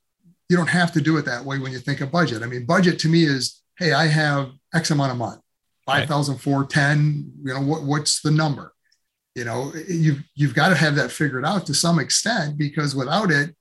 you 0.48 0.58
don't 0.58 0.70
have 0.70 0.92
to 0.94 1.02
do 1.02 1.18
it 1.18 1.26
that 1.26 1.44
way 1.46 1.60
when 1.60 1.72
you 1.72 1.80
think 1.80 2.02
of 2.02 2.12
budget. 2.12 2.42
I 2.42 2.46
mean, 2.48 2.66
budget 2.66 2.98
to 3.00 3.08
me 3.10 3.24
is, 3.24 3.62
hey, 3.78 3.92
I 3.94 4.08
have 4.08 4.52
X 4.74 4.90
amount 4.92 5.12
a 5.12 5.16
month, 5.16 5.42
Right. 5.88 6.00
five 6.00 6.08
thousand 6.08 6.38
four, 6.38 6.66
ten. 6.66 7.32
You 7.44 7.54
know, 7.54 7.62
what 7.62 7.84
what's 7.84 8.22
the 8.22 8.32
number? 8.32 8.74
You 9.36 9.46
know, 9.46 9.72
you've 9.88 10.24
you've 10.36 10.56
got 10.56 10.70
to 10.70 10.76
have 10.76 10.96
that 10.96 11.12
figured 11.12 11.46
out 11.46 11.66
to 11.68 11.74
some 11.74 12.00
extent 12.00 12.58
because 12.58 12.96
without 12.96 13.32
it, 13.32 13.56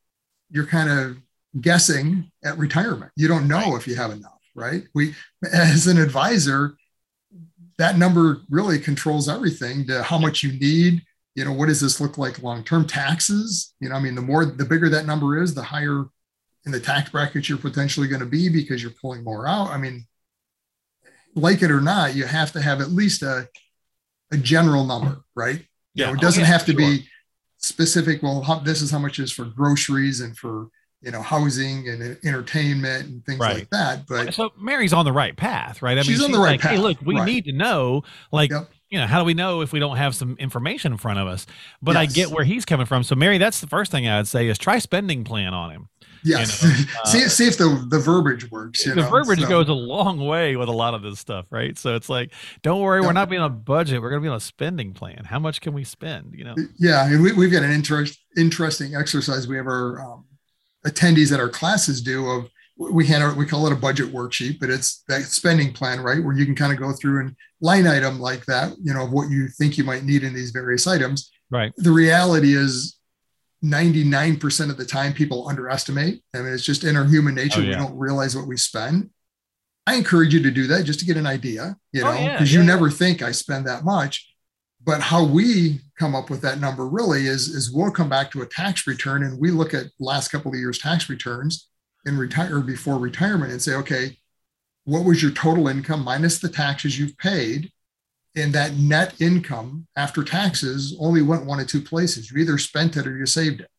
you're 0.50 0.66
kind 0.66 0.90
of 0.90 1.18
guessing 1.60 2.30
at 2.44 2.58
retirement. 2.58 3.12
You 3.16 3.28
don't 3.28 3.48
know 3.48 3.76
if 3.76 3.86
you 3.86 3.94
have 3.96 4.10
enough, 4.10 4.40
right? 4.54 4.84
We, 4.94 5.14
as 5.52 5.86
an 5.86 5.98
advisor, 5.98 6.76
that 7.78 7.96
number 7.96 8.40
really 8.50 8.78
controls 8.78 9.28
everything 9.28 9.86
to 9.86 10.02
how 10.02 10.18
much 10.18 10.42
you 10.42 10.52
need. 10.52 11.02
You 11.34 11.44
know, 11.44 11.52
what 11.52 11.68
does 11.68 11.80
this 11.80 12.00
look 12.00 12.18
like 12.18 12.42
long 12.42 12.64
term 12.64 12.86
taxes? 12.86 13.74
You 13.80 13.88
know, 13.88 13.94
I 13.94 14.00
mean, 14.00 14.14
the 14.14 14.22
more, 14.22 14.44
the 14.44 14.64
bigger 14.64 14.88
that 14.88 15.06
number 15.06 15.40
is, 15.40 15.54
the 15.54 15.62
higher 15.62 16.06
in 16.66 16.72
the 16.72 16.80
tax 16.80 17.10
bracket 17.10 17.48
you're 17.48 17.56
potentially 17.56 18.08
going 18.08 18.20
to 18.20 18.26
be 18.26 18.48
because 18.48 18.82
you're 18.82 18.92
pulling 19.00 19.22
more 19.22 19.46
out. 19.46 19.68
I 19.68 19.78
mean, 19.78 20.06
like 21.34 21.62
it 21.62 21.70
or 21.70 21.80
not, 21.80 22.14
you 22.14 22.24
have 22.24 22.52
to 22.52 22.60
have 22.60 22.80
at 22.80 22.90
least 22.90 23.22
a, 23.22 23.48
a 24.32 24.36
general 24.36 24.84
number, 24.84 25.20
right? 25.34 25.56
You 25.94 26.04
know, 26.04 26.10
Yeah. 26.10 26.10
it 26.10 26.18
oh, 26.18 26.20
doesn't 26.20 26.42
Oh, 26.42 26.46
yeah, 26.46 26.52
have 26.52 26.64
to 26.66 26.72
sure. 26.72 26.78
be 26.78 27.08
specific. 27.58 28.22
Well, 28.22 28.42
how, 28.42 28.58
this 28.60 28.82
is 28.82 28.90
how 28.90 28.98
much 28.98 29.18
is 29.18 29.32
for 29.32 29.44
groceries 29.44 30.20
and 30.20 30.36
for 30.36 30.68
you 31.00 31.12
know 31.12 31.22
housing 31.22 31.88
and 31.88 32.18
entertainment 32.24 33.06
and 33.06 33.24
things 33.24 33.38
Right. 33.38 33.54
like 33.54 33.70
that. 33.70 34.06
But 34.08 34.34
so 34.34 34.50
Mary's 34.58 34.92
on 34.92 35.04
the 35.04 35.12
right 35.12 35.36
path, 35.36 35.80
right? 35.80 35.96
I 35.96 36.02
She's 36.02 36.18
mean, 36.18 36.26
on 36.26 36.32
the 36.32 36.38
right 36.38 36.52
like, 36.52 36.60
Hey, 36.62 36.78
look, 36.78 36.98
we 37.02 37.14
right. 37.16 37.24
need 37.24 37.44
to 37.44 37.52
know, 37.52 38.02
like, 38.32 38.50
Yep. 38.50 38.68
you 38.90 38.98
know, 38.98 39.06
how 39.06 39.20
do 39.20 39.24
we 39.24 39.34
know 39.34 39.60
if 39.60 39.72
we 39.72 39.78
don't 39.78 39.96
have 39.96 40.14
some 40.16 40.36
information 40.40 40.90
in 40.92 40.98
front 40.98 41.20
of 41.20 41.28
us? 41.28 41.46
But 41.80 41.96
I 41.96 42.06
get 42.06 42.30
where 42.32 42.42
he's 42.44 42.64
coming 42.64 42.86
from. 42.86 43.04
So, 43.04 43.14
Mary, 43.14 43.38
that's 43.38 43.60
the 43.60 43.68
first 43.68 43.92
thing 43.92 44.08
I'd 44.08 44.26
say 44.26 44.48
is 44.48 44.58
try 44.58 44.80
spending 44.80 45.22
plan 45.22 45.54
on 45.54 45.70
him. 45.70 45.88
Yes, 46.24 46.62
know, 46.62 46.70
uh, 47.02 47.06
see 47.06 47.28
see 47.28 47.46
if 47.46 47.58
the 47.58 47.86
the 47.88 47.98
verbiage 47.98 48.50
works. 48.50 48.84
You 48.84 48.94
the 48.94 49.02
know? 49.02 49.10
verbiage 49.10 49.40
So, 49.40 49.48
goes 49.48 49.68
a 49.68 49.74
long 49.74 50.18
way 50.18 50.56
with 50.56 50.68
a 50.68 50.72
lot 50.72 50.94
of 50.94 51.02
this 51.02 51.18
stuff, 51.18 51.46
right? 51.50 51.76
So 51.76 51.94
it's 51.94 52.08
like, 52.08 52.32
don't 52.62 52.80
worry, 52.80 53.00
we're 53.00 53.12
not 53.12 53.28
being 53.28 53.42
on 53.42 53.50
a 53.50 53.54
budget. 53.54 54.00
We're 54.00 54.10
going 54.10 54.22
to 54.22 54.26
be 54.26 54.30
on 54.30 54.36
a 54.36 54.40
spending 54.40 54.92
plan. 54.92 55.24
How 55.24 55.38
much 55.38 55.60
can 55.60 55.72
we 55.72 55.84
spend? 55.84 56.34
You 56.34 56.44
know, 56.44 56.54
Yeah, 56.78 57.06
and 57.06 57.22
we, 57.22 57.32
we've 57.32 57.52
got 57.52 57.62
an 57.62 57.72
interest, 57.72 58.18
interesting 58.36 58.94
exercise. 58.94 59.48
We 59.48 59.56
have 59.56 59.66
our 59.66 60.00
um, 60.00 60.24
attendees 60.86 61.32
at 61.32 61.40
our 61.40 61.48
classes 61.48 62.00
do 62.00 62.26
of 62.28 62.50
we 62.78 63.06
hand 63.06 63.24
out 63.24 63.36
we 63.36 63.44
call 63.44 63.66
it 63.66 63.72
a 63.72 63.76
budget 63.76 64.12
worksheet, 64.12 64.60
but 64.60 64.70
it's 64.70 65.02
that 65.08 65.22
spending 65.22 65.72
plan, 65.72 66.00
right? 66.00 66.22
Where 66.22 66.36
you 66.36 66.46
can 66.46 66.54
kind 66.54 66.72
of 66.72 66.78
go 66.78 66.92
through 66.92 67.20
and 67.20 67.36
line 67.60 67.86
item 67.86 68.20
like 68.20 68.46
that, 68.46 68.72
you 68.80 68.94
know, 68.94 69.04
of 69.04 69.12
what 69.12 69.30
you 69.30 69.48
think 69.48 69.76
you 69.76 69.84
might 69.84 70.04
need 70.04 70.22
in 70.22 70.32
these 70.32 70.52
various 70.52 70.86
items. 70.86 71.30
right? 71.50 71.72
The 71.76 71.90
reality 71.90 72.54
is 72.54 72.97
99% 73.64 74.70
of 74.70 74.76
the 74.76 74.84
time 74.84 75.12
people 75.12 75.48
underestimate. 75.48 76.22
I 76.34 76.38
mean, 76.38 76.52
it's 76.52 76.64
just 76.64 76.84
in 76.84 76.96
our 76.96 77.04
human 77.04 77.34
nature. 77.34 77.60
Oh, 77.60 77.64
yeah. 77.64 77.70
We 77.70 77.86
don't 77.86 77.98
realize 77.98 78.36
what 78.36 78.46
we 78.46 78.56
spend. 78.56 79.10
I 79.86 79.94
encourage 79.94 80.34
you 80.34 80.42
to 80.42 80.50
do 80.50 80.66
that 80.66 80.84
just 80.84 81.00
to 81.00 81.06
get 81.06 81.16
an 81.16 81.26
idea, 81.26 81.76
you 81.92 82.02
Oh, 82.02 82.12
know, 82.12 82.32
because 82.32 82.52
yeah, 82.52 82.60
you 82.60 82.66
never 82.66 82.90
think 82.90 83.22
I 83.22 83.32
spend 83.32 83.66
that 83.66 83.84
much. 83.84 84.32
But 84.84 85.00
how 85.00 85.24
we 85.24 85.80
come 85.98 86.14
up 86.14 86.30
with 86.30 86.40
that 86.42 86.60
number 86.60 86.86
really 86.86 87.26
is, 87.26 87.48
is 87.48 87.72
we'll 87.72 87.90
come 87.90 88.08
back 88.08 88.30
to 88.30 88.42
a 88.42 88.46
tax 88.46 88.86
return 88.86 89.22
and 89.22 89.40
we 89.40 89.50
look 89.50 89.74
at 89.74 89.86
last 89.98 90.28
couple 90.28 90.52
of 90.52 90.58
years 90.58 90.78
tax 90.78 91.08
returns 91.08 91.68
in 92.06 92.16
retire 92.16 92.60
before 92.60 92.98
retirement 92.98 93.50
and 93.50 93.60
say, 93.60 93.74
okay, 93.74 94.18
what 94.84 95.04
was 95.04 95.22
your 95.22 95.32
total 95.32 95.68
income 95.68 96.04
minus 96.04 96.38
the 96.38 96.48
taxes 96.48 96.98
you've 96.98 97.18
paid? 97.18 97.70
And 98.36 98.52
that 98.52 98.76
net 98.76 99.20
income 99.20 99.86
after 99.96 100.22
taxes 100.22 100.96
only 101.00 101.22
went 101.22 101.46
one 101.46 101.60
of 101.60 101.66
two 101.66 101.80
places. 101.80 102.30
You 102.30 102.38
either 102.38 102.58
spent 102.58 102.96
it 102.96 103.06
or 103.06 103.16
you 103.16 103.26
saved 103.26 103.62
it. 103.62 103.70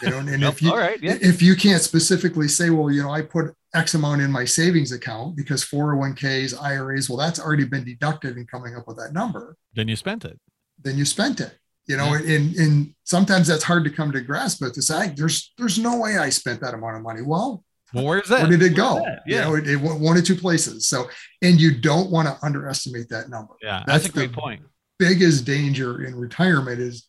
You 0.00 0.10
know, 0.10 0.18
and, 0.18 0.28
and 0.28 0.42
if 0.44 0.62
you 0.62 0.70
all 0.70 0.78
right, 0.78 1.02
yeah. 1.02 1.18
if 1.20 1.42
you 1.42 1.54
can't 1.56 1.82
specifically 1.82 2.48
say, 2.48 2.70
well, 2.70 2.90
you 2.90 3.02
know, 3.02 3.10
I 3.10 3.22
put 3.22 3.54
X 3.74 3.94
amount 3.94 4.22
in 4.22 4.30
my 4.30 4.44
savings 4.44 4.92
account 4.92 5.36
because 5.36 5.64
401ks, 5.64 6.60
IRAs, 6.60 7.10
well, 7.10 7.18
that's 7.18 7.40
already 7.40 7.64
been 7.64 7.84
deducted 7.84 8.36
in 8.36 8.46
coming 8.46 8.76
up 8.76 8.86
with 8.86 8.96
that 8.96 9.12
number. 9.12 9.56
Then 9.74 9.88
you 9.88 9.96
spent 9.96 10.24
it. 10.24 10.38
Then 10.82 10.96
you 10.96 11.04
spent 11.04 11.40
it. 11.40 11.58
You 11.86 11.98
know, 11.98 12.14
yeah. 12.14 12.36
and, 12.36 12.54
and 12.54 12.94
sometimes 13.04 13.46
that's 13.46 13.64
hard 13.64 13.84
to 13.84 13.90
come 13.90 14.10
to 14.12 14.20
grasp, 14.22 14.60
but 14.60 14.72
to 14.74 14.80
say 14.80 15.12
there's 15.14 15.52
there's 15.58 15.78
no 15.78 15.98
way 15.98 16.16
I 16.16 16.30
spent 16.30 16.60
that 16.62 16.72
amount 16.72 16.96
of 16.96 17.02
money. 17.02 17.20
Well, 17.20 17.62
well, 17.94 18.04
where's 18.04 18.28
that? 18.28 18.42
Where 18.48 18.50
did 18.50 18.62
it 18.62 18.76
go? 18.76 19.04
Yeah. 19.04 19.18
You 19.26 19.40
know, 19.40 19.54
it, 19.56 19.68
it, 19.68 19.76
went 19.76 20.00
one 20.00 20.16
or 20.16 20.22
two 20.22 20.36
places. 20.36 20.88
So, 20.88 21.08
and 21.42 21.60
you 21.60 21.78
don't 21.80 22.10
want 22.10 22.28
to 22.28 22.36
underestimate 22.42 23.08
that 23.10 23.28
number. 23.28 23.54
Yeah, 23.62 23.82
that's, 23.86 24.04
that's 24.04 24.14
a 24.14 24.18
great 24.18 24.32
point. 24.32 24.62
Biggest 24.98 25.44
danger 25.44 26.04
in 26.04 26.14
retirement 26.14 26.80
is 26.80 27.06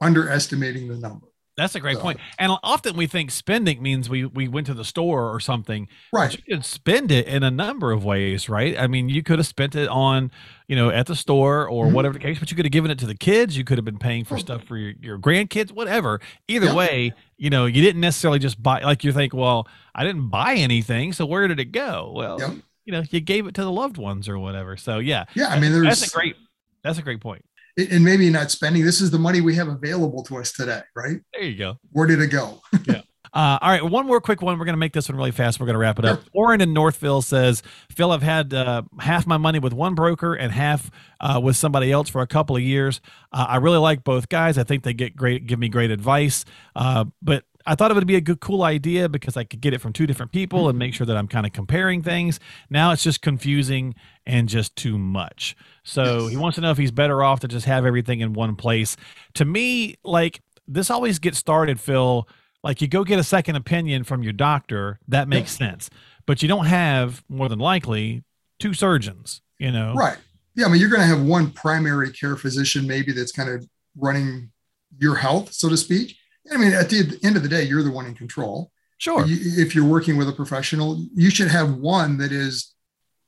underestimating 0.00 0.88
the 0.88 0.96
number. 0.96 1.26
That's 1.56 1.74
a 1.74 1.80
great 1.80 1.96
so, 1.96 2.02
point. 2.02 2.20
And 2.38 2.52
often 2.62 2.96
we 2.96 3.06
think 3.06 3.30
spending 3.30 3.82
means 3.82 4.10
we 4.10 4.26
we 4.26 4.46
went 4.46 4.66
to 4.66 4.74
the 4.74 4.84
store 4.84 5.34
or 5.34 5.40
something. 5.40 5.88
Right. 6.12 6.36
you 6.36 6.42
could 6.42 6.64
spend 6.66 7.10
it 7.10 7.26
in 7.26 7.42
a 7.42 7.50
number 7.50 7.92
of 7.92 8.04
ways, 8.04 8.48
right? 8.48 8.78
I 8.78 8.86
mean, 8.86 9.08
you 9.08 9.22
could 9.22 9.38
have 9.38 9.46
spent 9.46 9.74
it 9.74 9.88
on, 9.88 10.30
you 10.68 10.76
know, 10.76 10.90
at 10.90 11.06
the 11.06 11.16
store 11.16 11.66
or 11.66 11.86
mm-hmm. 11.86 11.94
whatever 11.94 12.12
the 12.12 12.18
case, 12.18 12.38
but 12.38 12.50
you 12.50 12.56
could 12.56 12.66
have 12.66 12.72
given 12.72 12.90
it 12.90 12.98
to 12.98 13.06
the 13.06 13.14
kids. 13.14 13.56
You 13.56 13.64
could 13.64 13.78
have 13.78 13.86
been 13.86 13.98
paying 13.98 14.24
for 14.24 14.36
stuff 14.36 14.64
for 14.64 14.76
your, 14.76 14.92
your 15.00 15.18
grandkids, 15.18 15.72
whatever. 15.72 16.20
Either 16.46 16.74
way, 16.74 17.14
you 17.38 17.48
know, 17.48 17.64
you 17.64 17.80
didn't 17.80 18.02
necessarily 18.02 18.38
just 18.38 18.62
buy 18.62 18.80
like 18.82 19.02
you 19.02 19.12
think, 19.12 19.32
well, 19.32 19.66
I 19.94 20.04
didn't 20.04 20.28
buy 20.28 20.56
anything, 20.56 21.14
so 21.14 21.24
where 21.24 21.48
did 21.48 21.58
it 21.58 21.72
go? 21.72 22.12
Well, 22.14 22.38
yep. 22.38 22.50
you 22.84 22.92
know, 22.92 23.02
you 23.10 23.20
gave 23.20 23.46
it 23.46 23.54
to 23.54 23.62
the 23.62 23.72
loved 23.72 23.96
ones 23.96 24.28
or 24.28 24.38
whatever. 24.38 24.76
So 24.76 24.98
yeah. 24.98 25.24
Yeah, 25.34 25.48
I 25.48 25.58
mean 25.58 25.72
there's 25.72 26.00
that's 26.00 26.12
a 26.12 26.14
great 26.14 26.36
that's 26.82 26.98
a 26.98 27.02
great 27.02 27.20
point 27.20 27.46
and 27.76 28.04
maybe 28.04 28.30
not 28.30 28.50
spending. 28.50 28.84
This 28.84 29.00
is 29.00 29.10
the 29.10 29.18
money 29.18 29.40
we 29.40 29.54
have 29.56 29.68
available 29.68 30.22
to 30.24 30.38
us 30.38 30.52
today, 30.52 30.80
right? 30.94 31.20
There 31.32 31.42
you 31.42 31.56
go. 31.56 31.78
Where 31.92 32.06
did 32.06 32.20
it 32.20 32.28
go? 32.28 32.62
yeah. 32.86 33.02
Uh, 33.32 33.58
all 33.60 33.70
right, 33.70 33.84
one 33.84 34.06
more 34.06 34.18
quick 34.18 34.40
one. 34.40 34.58
We're 34.58 34.64
going 34.64 34.72
to 34.72 34.78
make 34.78 34.94
this 34.94 35.10
one 35.10 35.18
really 35.18 35.30
fast. 35.30 35.60
We're 35.60 35.66
going 35.66 35.74
to 35.74 35.80
wrap 35.80 35.98
it 35.98 36.06
up. 36.06 36.22
Sure. 36.22 36.30
Orrin 36.32 36.62
in 36.62 36.72
Northville 36.72 37.20
says, 37.20 37.62
Phil, 37.90 38.10
I've 38.10 38.22
had 38.22 38.54
uh, 38.54 38.82
half 38.98 39.26
my 39.26 39.36
money 39.36 39.58
with 39.58 39.74
one 39.74 39.94
broker 39.94 40.32
and 40.32 40.52
half 40.52 40.90
uh, 41.20 41.38
with 41.42 41.54
somebody 41.56 41.92
else 41.92 42.08
for 42.08 42.22
a 42.22 42.26
couple 42.26 42.56
of 42.56 42.62
years. 42.62 43.02
Uh, 43.32 43.44
I 43.46 43.56
really 43.56 43.76
like 43.76 44.04
both 44.04 44.30
guys. 44.30 44.56
I 44.56 44.64
think 44.64 44.84
they 44.84 44.94
get 44.94 45.14
great, 45.14 45.46
give 45.46 45.58
me 45.58 45.68
great 45.68 45.90
advice. 45.90 46.46
Uh, 46.74 47.06
but 47.20 47.44
I 47.66 47.74
thought 47.74 47.90
it 47.90 47.94
would 47.94 48.06
be 48.06 48.16
a 48.16 48.20
good, 48.20 48.40
cool 48.40 48.62
idea 48.62 49.08
because 49.08 49.36
I 49.36 49.42
could 49.44 49.60
get 49.60 49.74
it 49.74 49.80
from 49.80 49.92
two 49.92 50.06
different 50.06 50.30
people 50.30 50.68
and 50.68 50.78
make 50.78 50.94
sure 50.94 51.06
that 51.06 51.16
I'm 51.16 51.26
kind 51.26 51.44
of 51.44 51.52
comparing 51.52 52.02
things. 52.02 52.38
Now 52.70 52.92
it's 52.92 53.02
just 53.02 53.22
confusing 53.22 53.94
and 54.24 54.48
just 54.48 54.76
too 54.76 54.96
much. 54.96 55.56
So 55.82 56.22
yes. 56.22 56.30
he 56.30 56.36
wants 56.36 56.54
to 56.54 56.60
know 56.60 56.70
if 56.70 56.78
he's 56.78 56.92
better 56.92 57.24
off 57.24 57.40
to 57.40 57.48
just 57.48 57.66
have 57.66 57.84
everything 57.84 58.20
in 58.20 58.34
one 58.34 58.54
place. 58.54 58.96
To 59.34 59.44
me, 59.44 59.96
like 60.04 60.40
this 60.68 60.90
always 60.90 61.18
gets 61.18 61.38
started, 61.38 61.80
Phil. 61.80 62.28
Like 62.62 62.80
you 62.80 62.88
go 62.88 63.04
get 63.04 63.18
a 63.18 63.24
second 63.24 63.56
opinion 63.56 64.04
from 64.04 64.22
your 64.22 64.32
doctor, 64.32 65.00
that 65.08 65.28
makes 65.28 65.50
sense. 65.52 65.90
But 66.24 66.42
you 66.42 66.48
don't 66.48 66.66
have 66.66 67.24
more 67.28 67.48
than 67.48 67.58
likely 67.58 68.22
two 68.58 68.74
surgeons, 68.74 69.42
you 69.58 69.72
know? 69.72 69.94
Right. 69.94 70.18
Yeah. 70.54 70.66
I 70.66 70.68
mean, 70.68 70.80
you're 70.80 70.90
going 70.90 71.02
to 71.02 71.06
have 71.06 71.22
one 71.22 71.50
primary 71.50 72.12
care 72.12 72.36
physician, 72.36 72.86
maybe 72.86 73.12
that's 73.12 73.32
kind 73.32 73.48
of 73.48 73.68
running 73.96 74.50
your 74.98 75.16
health, 75.16 75.52
so 75.52 75.68
to 75.68 75.76
speak 75.76 76.16
I 76.52 76.56
mean, 76.56 76.72
at 76.72 76.90
the 76.90 77.18
end 77.22 77.36
of 77.36 77.42
the 77.42 77.48
day, 77.48 77.64
you're 77.64 77.82
the 77.82 77.90
one 77.90 78.06
in 78.06 78.14
control. 78.14 78.70
Sure. 78.98 79.24
if 79.26 79.74
you're 79.74 79.84
working 79.84 80.16
with 80.16 80.28
a 80.28 80.32
professional, 80.32 81.04
you 81.14 81.28
should 81.28 81.48
have 81.48 81.74
one 81.74 82.16
that 82.16 82.32
is 82.32 82.74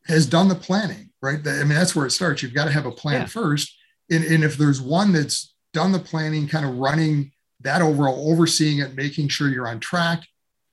has 0.06 0.24
done 0.26 0.48
the 0.48 0.54
planning, 0.54 1.10
right? 1.20 1.46
I 1.46 1.64
mean, 1.64 1.68
that's 1.68 1.94
where 1.94 2.06
it 2.06 2.12
starts. 2.12 2.42
You've 2.42 2.54
got 2.54 2.64
to 2.64 2.72
have 2.72 2.86
a 2.86 2.90
plan 2.90 3.22
yeah. 3.22 3.26
first. 3.26 3.76
And, 4.10 4.24
and 4.24 4.42
if 4.42 4.56
there's 4.56 4.80
one 4.80 5.12
that's 5.12 5.54
done 5.74 5.92
the 5.92 5.98
planning, 5.98 6.48
kind 6.48 6.64
of 6.64 6.78
running 6.78 7.32
that 7.60 7.82
overall, 7.82 8.32
overseeing 8.32 8.78
it, 8.78 8.94
making 8.94 9.28
sure 9.28 9.50
you're 9.50 9.68
on 9.68 9.80
track, 9.80 10.22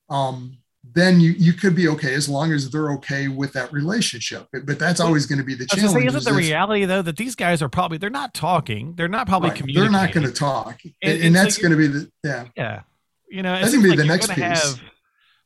um, 0.09 0.57
then 0.93 1.19
you 1.19 1.31
you 1.31 1.53
could 1.53 1.75
be 1.75 1.87
okay 1.87 2.13
as 2.13 2.29
long 2.29 2.51
as 2.51 2.69
they're 2.69 2.91
okay 2.93 3.27
with 3.27 3.53
that 3.53 3.71
relationship. 3.73 4.47
But, 4.51 4.65
but 4.65 4.79
that's 4.79 4.99
always 4.99 5.25
going 5.25 5.39
to 5.39 5.45
be 5.45 5.55
the 5.55 5.65
challenge. 5.65 5.93
Say, 5.93 6.05
isn't 6.05 6.23
the 6.23 6.33
reality 6.33 6.85
though 6.85 7.01
that 7.01 7.17
these 7.17 7.35
guys 7.35 7.61
are 7.61 7.69
probably 7.69 7.97
they're 7.97 8.09
not 8.09 8.33
talking, 8.33 8.93
they're 8.95 9.07
not 9.07 9.27
probably 9.27 9.49
right. 9.49 9.57
communicating. 9.57 9.91
They're 9.91 10.01
not 10.01 10.13
going 10.13 10.27
to 10.27 10.33
talk, 10.33 10.81
and, 10.83 10.93
and, 11.01 11.23
and 11.23 11.35
that's 11.35 11.55
so 11.55 11.61
going 11.61 11.71
to 11.71 11.77
be 11.77 11.87
the 11.87 12.11
yeah 12.23 12.45
yeah. 12.55 12.81
You 13.27 13.41
know, 13.43 13.53
that's 13.53 13.71
going 13.71 13.83
to 13.83 13.83
be 13.83 13.89
like 13.89 13.97
the 13.97 14.05
next 14.05 14.29
piece. 14.29 14.37
Have, 14.37 14.81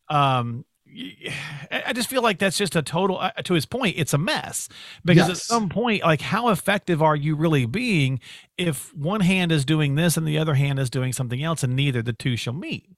um, 0.10 0.66
I 1.72 1.94
just 1.94 2.10
feel 2.10 2.22
like 2.22 2.40
that's 2.40 2.58
just 2.58 2.76
a 2.76 2.82
total. 2.82 3.20
Uh, 3.20 3.32
to 3.32 3.54
his 3.54 3.66
point, 3.66 3.96
it's 3.98 4.14
a 4.14 4.18
mess 4.18 4.68
because 5.06 5.30
yes. 5.30 5.38
at 5.38 5.38
some 5.38 5.70
point, 5.70 6.04
like, 6.04 6.22
how 6.22 6.50
effective 6.50 7.02
are 7.02 7.16
you 7.16 7.36
really 7.36 7.66
being 7.66 8.20
if 8.58 8.94
one 8.96 9.22
hand 9.22 9.52
is 9.52 9.66
doing 9.66 9.96
this 9.96 10.18
and 10.18 10.28
the 10.28 10.38
other 10.38 10.56
hand 10.56 10.78
is 10.78 10.90
doing 10.90 11.14
something 11.14 11.44
else, 11.44 11.64
and 11.64 11.76
neither 11.76 12.02
the 12.02 12.14
two 12.14 12.36
shall 12.36 12.54
meet? 12.54 12.90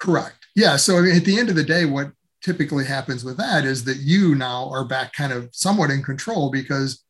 Correct. 0.00 0.46
Yeah. 0.54 0.76
So 0.76 0.98
I 0.98 1.02
mean, 1.02 1.16
at 1.16 1.24
the 1.24 1.38
end 1.38 1.48
of 1.48 1.56
the 1.56 1.64
day, 1.64 1.84
what 1.84 2.12
typically 2.42 2.84
happens 2.84 3.24
with 3.24 3.36
that 3.38 3.64
is 3.64 3.84
that 3.84 3.96
you 3.98 4.34
now 4.34 4.70
are 4.70 4.84
back 4.84 5.12
kind 5.12 5.32
of 5.32 5.48
somewhat 5.52 5.90
in 5.90 6.02
control 6.02 6.50
because 6.50 7.02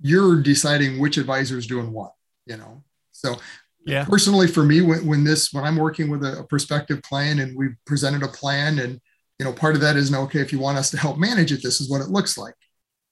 you're 0.00 0.40
deciding 0.40 0.98
which 0.98 1.18
advisor 1.18 1.58
is 1.58 1.66
doing 1.66 1.92
what, 1.92 2.12
you 2.46 2.56
know? 2.56 2.82
So 3.12 3.36
yeah. 3.86 4.04
personally 4.04 4.46
for 4.46 4.62
me, 4.64 4.80
when, 4.82 5.06
when 5.06 5.24
this, 5.24 5.52
when 5.52 5.64
I'm 5.64 5.76
working 5.76 6.08
with 6.08 6.24
a, 6.24 6.40
a 6.40 6.44
prospective 6.44 7.02
client 7.02 7.40
and 7.40 7.56
we've 7.56 7.76
presented 7.86 8.22
a 8.22 8.28
plan 8.28 8.78
and, 8.78 9.00
you 9.38 9.44
know, 9.44 9.52
part 9.52 9.74
of 9.74 9.80
that 9.82 9.96
is, 9.96 10.10
no, 10.10 10.22
okay, 10.22 10.40
if 10.40 10.52
you 10.52 10.58
want 10.58 10.78
us 10.78 10.90
to 10.90 10.96
help 10.96 11.18
manage 11.18 11.52
it, 11.52 11.62
this 11.62 11.80
is 11.80 11.90
what 11.90 12.00
it 12.00 12.08
looks 12.08 12.38
like. 12.38 12.54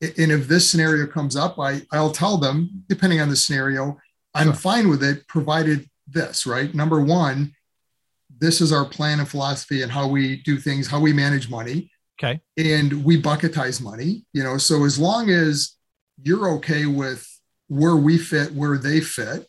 And 0.01 0.33
if 0.33 0.49
this 0.49 0.69
scenario 0.71 1.07
comes 1.07 1.37
up, 1.37 1.59
I, 1.59 1.83
I'll 1.93 2.11
tell 2.11 2.39
them, 2.39 2.85
depending 2.89 3.21
on 3.21 3.29
the 3.29 3.37
scenario, 3.37 3.99
I'm 4.35 4.49
sure. 4.49 4.55
fine 4.55 4.89
with 4.89 5.03
it, 5.03 5.27
provided 5.29 5.89
this, 6.09 6.47
right? 6.47 6.75
Number 6.75 7.01
one, 7.01 7.55
this 8.45 8.61
is 8.61 8.73
our 8.73 8.85
plan 8.85 9.21
and 9.21 9.29
philosophy 9.29 9.83
and 9.83 9.91
how 9.91 10.07
we 10.07 10.37
do 10.43 10.59
things, 10.59 10.87
how 10.87 11.01
we 11.01 11.13
manage 11.13 11.49
money. 11.49 11.91
Okay. 12.23 12.41
And 12.59 13.05
we 13.05 13.21
bucketize 13.21 13.83
money, 13.83 14.25
you 14.33 14.45
know. 14.45 14.59
So 14.59 14.85
as 14.85 14.99
long 14.99 15.31
as 15.31 15.77
you're 16.23 16.51
okay 16.57 16.87
with 16.87 17.27
where 17.69 17.97
we 17.97 18.19
fit, 18.19 18.53
where 18.53 18.79
they 18.79 19.01
fit, 19.01 19.49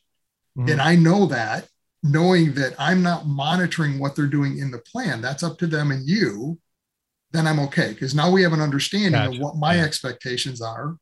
mm-hmm. 0.57 0.69
and 0.69 0.81
I 0.81 0.95
know 0.95 1.25
that, 1.27 1.67
knowing 2.01 2.53
that 2.53 2.73
I'm 2.79 3.03
not 3.03 3.27
monitoring 3.27 3.99
what 3.99 4.15
they're 4.15 4.27
doing 4.27 4.57
in 4.59 4.71
the 4.71 4.79
plan, 4.79 5.21
that's 5.21 5.43
up 5.43 5.57
to 5.59 5.67
them 5.67 5.91
and 5.91 6.07
you, 6.07 6.57
then 7.31 7.45
I'm 7.47 7.59
okay. 7.59 7.89
Because 7.89 8.15
now 8.15 8.31
we 8.31 8.43
have 8.43 8.53
an 8.53 8.61
understanding 8.61 9.11
gotcha. 9.11 9.35
of 9.35 9.39
what 9.39 9.57
my 9.57 9.75
yeah. 9.75 9.83
expectations 9.83 10.61
are, 10.61 10.95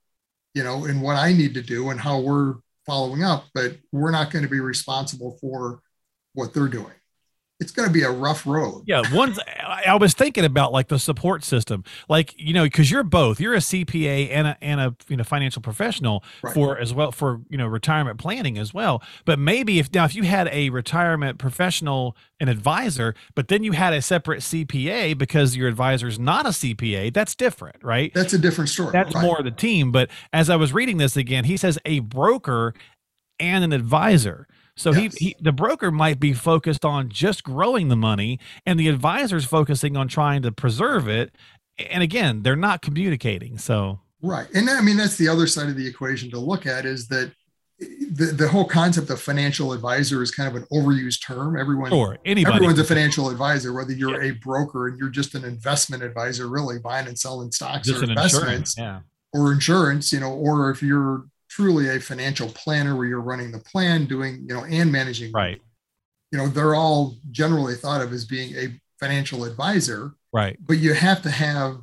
you 0.53 0.63
know, 0.63 0.85
and 0.85 1.01
what 1.01 1.15
I 1.15 1.31
need 1.31 1.53
to 1.53 1.61
do 1.61 1.91
and 1.91 1.99
how 1.99 2.19
we're 2.19 2.55
following 2.85 3.23
up, 3.23 3.45
but 3.53 3.77
we're 3.91 4.11
not 4.11 4.31
going 4.31 4.43
to 4.43 4.51
be 4.51 4.59
responsible 4.59 5.37
for 5.39 5.79
what 6.33 6.53
they're 6.53 6.67
doing 6.67 6.93
it's 7.59 7.71
going 7.71 7.87
to 7.87 7.93
be 7.93 8.03
a 8.03 8.11
rough 8.11 8.45
road. 8.45 8.83
Yeah, 8.85 9.01
one's 9.13 9.39
I 9.85 9.95
was 9.95 10.13
thinking 10.13 10.43
about 10.43 10.71
like 10.71 10.87
the 10.87 10.99
support 10.99 11.43
system, 11.43 11.83
like 12.09 12.33
you 12.37 12.53
know, 12.53 12.63
because 12.63 12.89
you're 12.89 13.03
both 13.03 13.39
you're 13.39 13.53
a 13.53 13.59
CPA 13.59 14.29
and 14.31 14.47
a 14.47 14.57
and 14.61 14.81
a 14.81 14.95
you 15.07 15.17
know 15.17 15.23
financial 15.23 15.61
professional 15.61 16.23
right. 16.41 16.53
for 16.53 16.77
as 16.77 16.93
well 16.93 17.11
for 17.11 17.41
you 17.49 17.57
know 17.57 17.67
retirement 17.67 18.19
planning 18.19 18.57
as 18.57 18.73
well. 18.73 19.01
But 19.25 19.39
maybe 19.39 19.79
if 19.79 19.93
now 19.93 20.05
if 20.05 20.15
you 20.15 20.23
had 20.23 20.47
a 20.49 20.69
retirement 20.69 21.37
professional 21.37 22.17
an 22.39 22.49
advisor, 22.49 23.15
but 23.35 23.47
then 23.47 23.63
you 23.63 23.71
had 23.71 23.93
a 23.93 24.01
separate 24.01 24.41
CPA 24.41 25.17
because 25.17 25.55
your 25.55 25.67
advisor 25.69 26.07
is 26.07 26.19
not 26.19 26.45
a 26.45 26.49
CPA, 26.49 27.13
that's 27.13 27.35
different, 27.35 27.77
right? 27.81 28.13
That's 28.13 28.33
a 28.33 28.37
different 28.37 28.69
story. 28.69 28.91
That's 28.91 29.15
right. 29.15 29.23
more 29.23 29.41
the 29.41 29.51
team. 29.51 29.91
But 29.91 30.09
as 30.33 30.49
I 30.49 30.57
was 30.57 30.73
reading 30.73 30.97
this 30.97 31.15
again, 31.15 31.45
he 31.45 31.55
says 31.55 31.79
a 31.85 31.99
broker 31.99 32.73
and 33.39 33.63
an 33.63 33.73
advisor. 33.73 34.47
So 34.75 34.91
yes. 34.91 35.15
he, 35.17 35.27
he, 35.27 35.35
the 35.39 35.51
broker 35.51 35.91
might 35.91 36.19
be 36.19 36.33
focused 36.33 36.83
on 36.83 37.09
just 37.09 37.43
growing 37.43 37.89
the 37.89 37.95
money, 37.95 38.39
and 38.65 38.79
the 38.79 38.87
advisor's 38.87 39.45
focusing 39.45 39.95
on 39.95 40.07
trying 40.07 40.41
to 40.43 40.51
preserve 40.51 41.07
it. 41.07 41.35
And 41.77 42.01
again, 42.01 42.41
they're 42.41 42.55
not 42.55 42.81
communicating. 42.81 43.57
So 43.57 43.99
right, 44.21 44.47
and 44.53 44.69
I 44.69 44.81
mean 44.81 44.97
that's 44.97 45.17
the 45.17 45.27
other 45.27 45.47
side 45.47 45.69
of 45.69 45.75
the 45.75 45.87
equation 45.87 46.29
to 46.31 46.39
look 46.39 46.65
at 46.65 46.85
is 46.85 47.07
that 47.07 47.31
eh, 47.81 47.85
the, 48.11 48.25
the 48.25 48.47
whole 48.47 48.65
concept 48.65 49.09
of 49.09 49.21
financial 49.21 49.73
advisor 49.73 50.23
is 50.23 50.31
kind 50.31 50.49
of 50.49 50.55
an 50.55 50.67
overused 50.71 51.25
term. 51.25 51.57
Everyone, 51.57 51.91
sure, 51.91 52.17
anybody, 52.25 52.55
everyone's 52.55 52.79
a 52.79 52.83
financial 52.83 53.29
advisor, 53.29 53.73
whether 53.73 53.93
you're 53.93 54.23
yeah. 54.23 54.31
a 54.31 54.35
broker 54.35 54.87
and 54.87 54.97
you're 54.99 55.09
just 55.09 55.35
an 55.35 55.43
investment 55.43 56.01
advisor, 56.01 56.47
really 56.47 56.79
buying 56.79 57.07
and 57.07 57.17
selling 57.17 57.51
stocks 57.51 57.87
just 57.87 58.01
or 58.01 58.09
investments, 58.09 58.75
yeah. 58.77 59.01
or 59.33 59.51
insurance, 59.51 60.11
you 60.11 60.19
know, 60.19 60.31
or 60.31 60.71
if 60.71 60.81
you're 60.81 61.25
truly 61.55 61.87
a 61.89 61.99
financial 61.99 62.49
planner 62.49 62.95
where 62.95 63.05
you're 63.05 63.21
running 63.21 63.51
the 63.51 63.59
plan, 63.59 64.05
doing, 64.05 64.43
you 64.47 64.55
know, 64.55 64.63
and 64.63 64.91
managing. 64.91 65.31
Right. 65.31 65.61
You 66.31 66.39
know, 66.39 66.47
they're 66.47 66.73
all 66.73 67.17
generally 67.29 67.75
thought 67.75 68.01
of 68.01 68.11
as 68.11 68.25
being 68.25 68.55
a 68.55 68.79
financial 68.99 69.45
advisor. 69.45 70.13
Right. 70.31 70.57
But 70.59 70.79
you 70.79 70.95
have 70.95 71.21
to 71.21 71.29
have 71.29 71.77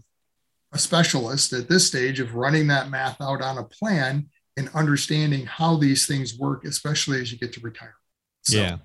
a 0.73 0.79
specialist 0.79 1.53
at 1.53 1.69
this 1.69 1.87
stage 1.87 2.19
of 2.19 2.35
running 2.35 2.67
that 2.67 2.91
math 2.91 3.21
out 3.21 3.43
on 3.43 3.59
a 3.59 3.63
plan 3.63 4.29
and 4.57 4.69
understanding 4.75 5.47
how 5.47 5.77
these 5.77 6.05
things 6.05 6.37
work, 6.37 6.65
especially 6.65 7.21
as 7.21 7.31
you 7.31 7.39
get 7.39 7.53
to 7.53 7.61
retire. 7.61 7.95
So, 8.43 8.57
yeah. 8.57 8.79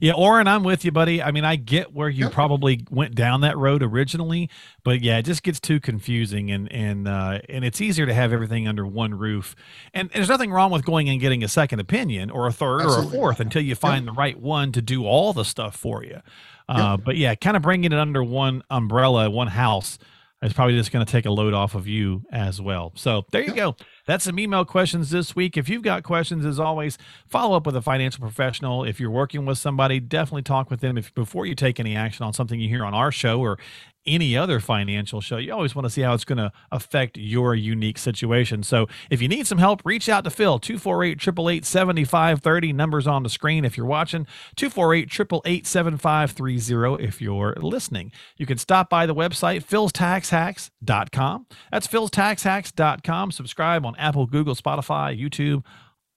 Yeah, 0.00 0.12
Orrin, 0.12 0.48
I'm 0.48 0.62
with 0.62 0.84
you, 0.84 0.92
buddy. 0.92 1.22
I 1.22 1.30
mean, 1.30 1.44
I 1.44 1.56
get 1.56 1.92
where 1.92 2.08
you 2.08 2.24
yep. 2.24 2.32
probably 2.32 2.84
went 2.90 3.14
down 3.14 3.42
that 3.42 3.56
road 3.56 3.82
originally, 3.82 4.50
but 4.84 5.02
yeah, 5.02 5.18
it 5.18 5.22
just 5.22 5.42
gets 5.42 5.60
too 5.60 5.80
confusing, 5.80 6.50
and 6.50 6.70
and 6.72 7.08
uh, 7.08 7.40
and 7.48 7.64
it's 7.64 7.80
easier 7.80 8.06
to 8.06 8.14
have 8.14 8.32
everything 8.32 8.66
under 8.68 8.86
one 8.86 9.14
roof. 9.14 9.54
And, 9.94 10.10
and, 10.12 10.20
there's 10.20 10.28
nothing 10.28 10.50
wrong 10.50 10.70
with 10.70 10.84
going 10.84 11.08
and 11.08 11.20
getting 11.20 11.44
a 11.44 11.48
second 11.48 11.80
opinion 11.80 12.30
or 12.30 12.46
a 12.46 12.52
third 12.52 12.82
Absolutely. 12.82 13.06
or 13.06 13.08
a 13.08 13.12
fourth 13.12 13.40
until 13.40 13.62
you 13.62 13.74
find 13.74 14.04
yep. 14.04 14.14
the 14.14 14.18
right 14.18 14.38
one 14.40 14.72
to 14.72 14.82
do 14.82 15.04
all 15.04 15.32
the 15.32 15.44
stuff 15.44 15.76
for 15.76 16.04
you. 16.04 16.20
Uh, 16.68 16.96
But 16.96 17.16
yeah, 17.16 17.34
kind 17.34 17.56
of 17.56 17.62
bringing 17.62 17.92
it 17.92 17.98
under 17.98 18.22
one 18.22 18.62
umbrella, 18.70 19.30
one 19.30 19.48
house 19.48 19.98
is 20.42 20.52
probably 20.52 20.76
just 20.76 20.92
going 20.92 21.04
to 21.04 21.10
take 21.10 21.26
a 21.26 21.30
load 21.30 21.54
off 21.54 21.74
of 21.74 21.86
you 21.86 22.24
as 22.30 22.60
well. 22.60 22.92
So 22.94 23.24
there 23.30 23.42
you 23.42 23.54
go. 23.54 23.76
That's 24.06 24.24
some 24.24 24.38
email 24.38 24.64
questions 24.64 25.10
this 25.10 25.34
week. 25.34 25.56
If 25.56 25.68
you've 25.68 25.82
got 25.82 26.04
questions, 26.04 26.46
as 26.46 26.60
always, 26.60 26.96
follow 27.26 27.56
up 27.56 27.66
with 27.66 27.76
a 27.76 27.82
financial 27.82 28.20
professional. 28.22 28.84
If 28.84 29.00
you're 29.00 29.10
working 29.10 29.44
with 29.44 29.58
somebody, 29.58 29.98
definitely 29.98 30.42
talk 30.42 30.70
with 30.70 30.80
them 30.80 30.96
if, 30.96 31.12
before 31.14 31.44
you 31.44 31.56
take 31.56 31.80
any 31.80 31.96
action 31.96 32.24
on 32.24 32.32
something 32.32 32.60
you 32.60 32.68
hear 32.68 32.84
on 32.84 32.94
our 32.94 33.10
show 33.10 33.40
or 33.40 33.58
any 34.06 34.36
other 34.36 34.60
financial 34.60 35.20
show. 35.20 35.36
You 35.36 35.52
always 35.52 35.74
want 35.74 35.86
to 35.86 35.90
see 35.90 36.02
how 36.02 36.14
it's 36.14 36.24
going 36.24 36.38
to 36.38 36.52
affect 36.70 37.16
your 37.16 37.54
unique 37.54 37.98
situation. 37.98 38.62
So 38.62 38.86
if 39.10 39.20
you 39.22 39.28
need 39.28 39.46
some 39.46 39.58
help, 39.58 39.82
reach 39.84 40.08
out 40.08 40.24
to 40.24 40.30
Phil, 40.30 40.58
248 40.58 41.16
888 41.16 41.64
7530. 41.64 42.72
Numbers 42.72 43.06
on 43.06 43.22
the 43.22 43.28
screen 43.28 43.64
if 43.64 43.76
you're 43.76 43.86
watching, 43.86 44.26
248 44.56 45.08
888 45.12 45.66
7530 45.66 47.04
if 47.04 47.20
you're 47.20 47.54
listening. 47.60 48.12
You 48.36 48.46
can 48.46 48.58
stop 48.58 48.90
by 48.90 49.06
the 49.06 49.14
website, 49.14 49.64
philstaxhacks.com. 49.64 51.46
That's 51.70 51.86
philstaxhacks.com. 51.86 53.30
Subscribe 53.32 53.86
on 53.86 53.96
Apple, 53.96 54.26
Google, 54.26 54.54
Spotify, 54.54 55.18
YouTube 55.18 55.64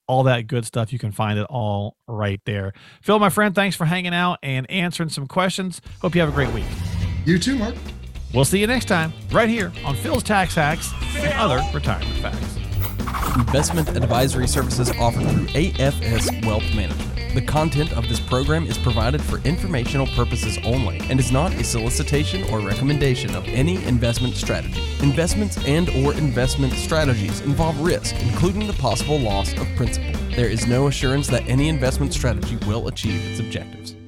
all 0.06 0.24
that 0.24 0.48
good 0.48 0.66
stuff. 0.66 0.92
You 0.92 0.98
can 0.98 1.12
find 1.12 1.38
it 1.38 1.46
all 1.48 1.96
right 2.08 2.40
there. 2.44 2.72
Phil, 3.00 3.20
my 3.20 3.28
friend, 3.28 3.54
thanks 3.54 3.76
for 3.76 3.84
hanging 3.84 4.12
out 4.12 4.40
and 4.42 4.68
answering 4.68 5.08
some 5.08 5.28
questions. 5.28 5.80
Hope 6.02 6.16
you 6.16 6.20
have 6.20 6.30
a 6.30 6.32
great 6.32 6.52
week. 6.52 6.64
You 7.24 7.38
too, 7.38 7.56
Mark. 7.56 7.74
We'll 8.32 8.44
see 8.44 8.60
you 8.60 8.66
next 8.66 8.86
time, 8.86 9.12
right 9.32 9.48
here 9.48 9.72
on 9.84 9.94
Phil's 9.96 10.22
Tax 10.22 10.54
Hacks 10.54 10.92
and 11.16 11.32
other 11.34 11.60
retirement 11.74 12.16
facts. 12.18 12.56
Investment 13.36 13.88
advisory 13.96 14.48
services 14.48 14.90
offered 14.98 15.28
through 15.28 15.46
AFS 15.48 16.46
Wealth 16.46 16.62
Management. 16.74 17.34
The 17.34 17.42
content 17.42 17.92
of 17.92 18.08
this 18.08 18.18
program 18.18 18.66
is 18.66 18.78
provided 18.78 19.22
for 19.22 19.38
informational 19.46 20.06
purposes 20.08 20.58
only 20.64 20.98
and 21.10 21.20
is 21.20 21.30
not 21.30 21.52
a 21.54 21.62
solicitation 21.62 22.42
or 22.52 22.60
recommendation 22.60 23.34
of 23.36 23.46
any 23.46 23.84
investment 23.84 24.34
strategy. 24.34 24.80
Investments 25.00 25.56
and 25.66 25.88
or 25.90 26.14
investment 26.14 26.72
strategies 26.72 27.40
involve 27.42 27.80
risk, 27.80 28.16
including 28.22 28.66
the 28.66 28.72
possible 28.74 29.18
loss 29.18 29.52
of 29.60 29.68
principal. 29.76 30.12
There 30.34 30.48
is 30.48 30.66
no 30.66 30.88
assurance 30.88 31.28
that 31.28 31.46
any 31.46 31.68
investment 31.68 32.12
strategy 32.12 32.56
will 32.66 32.88
achieve 32.88 33.24
its 33.30 33.40
objectives. 33.40 33.99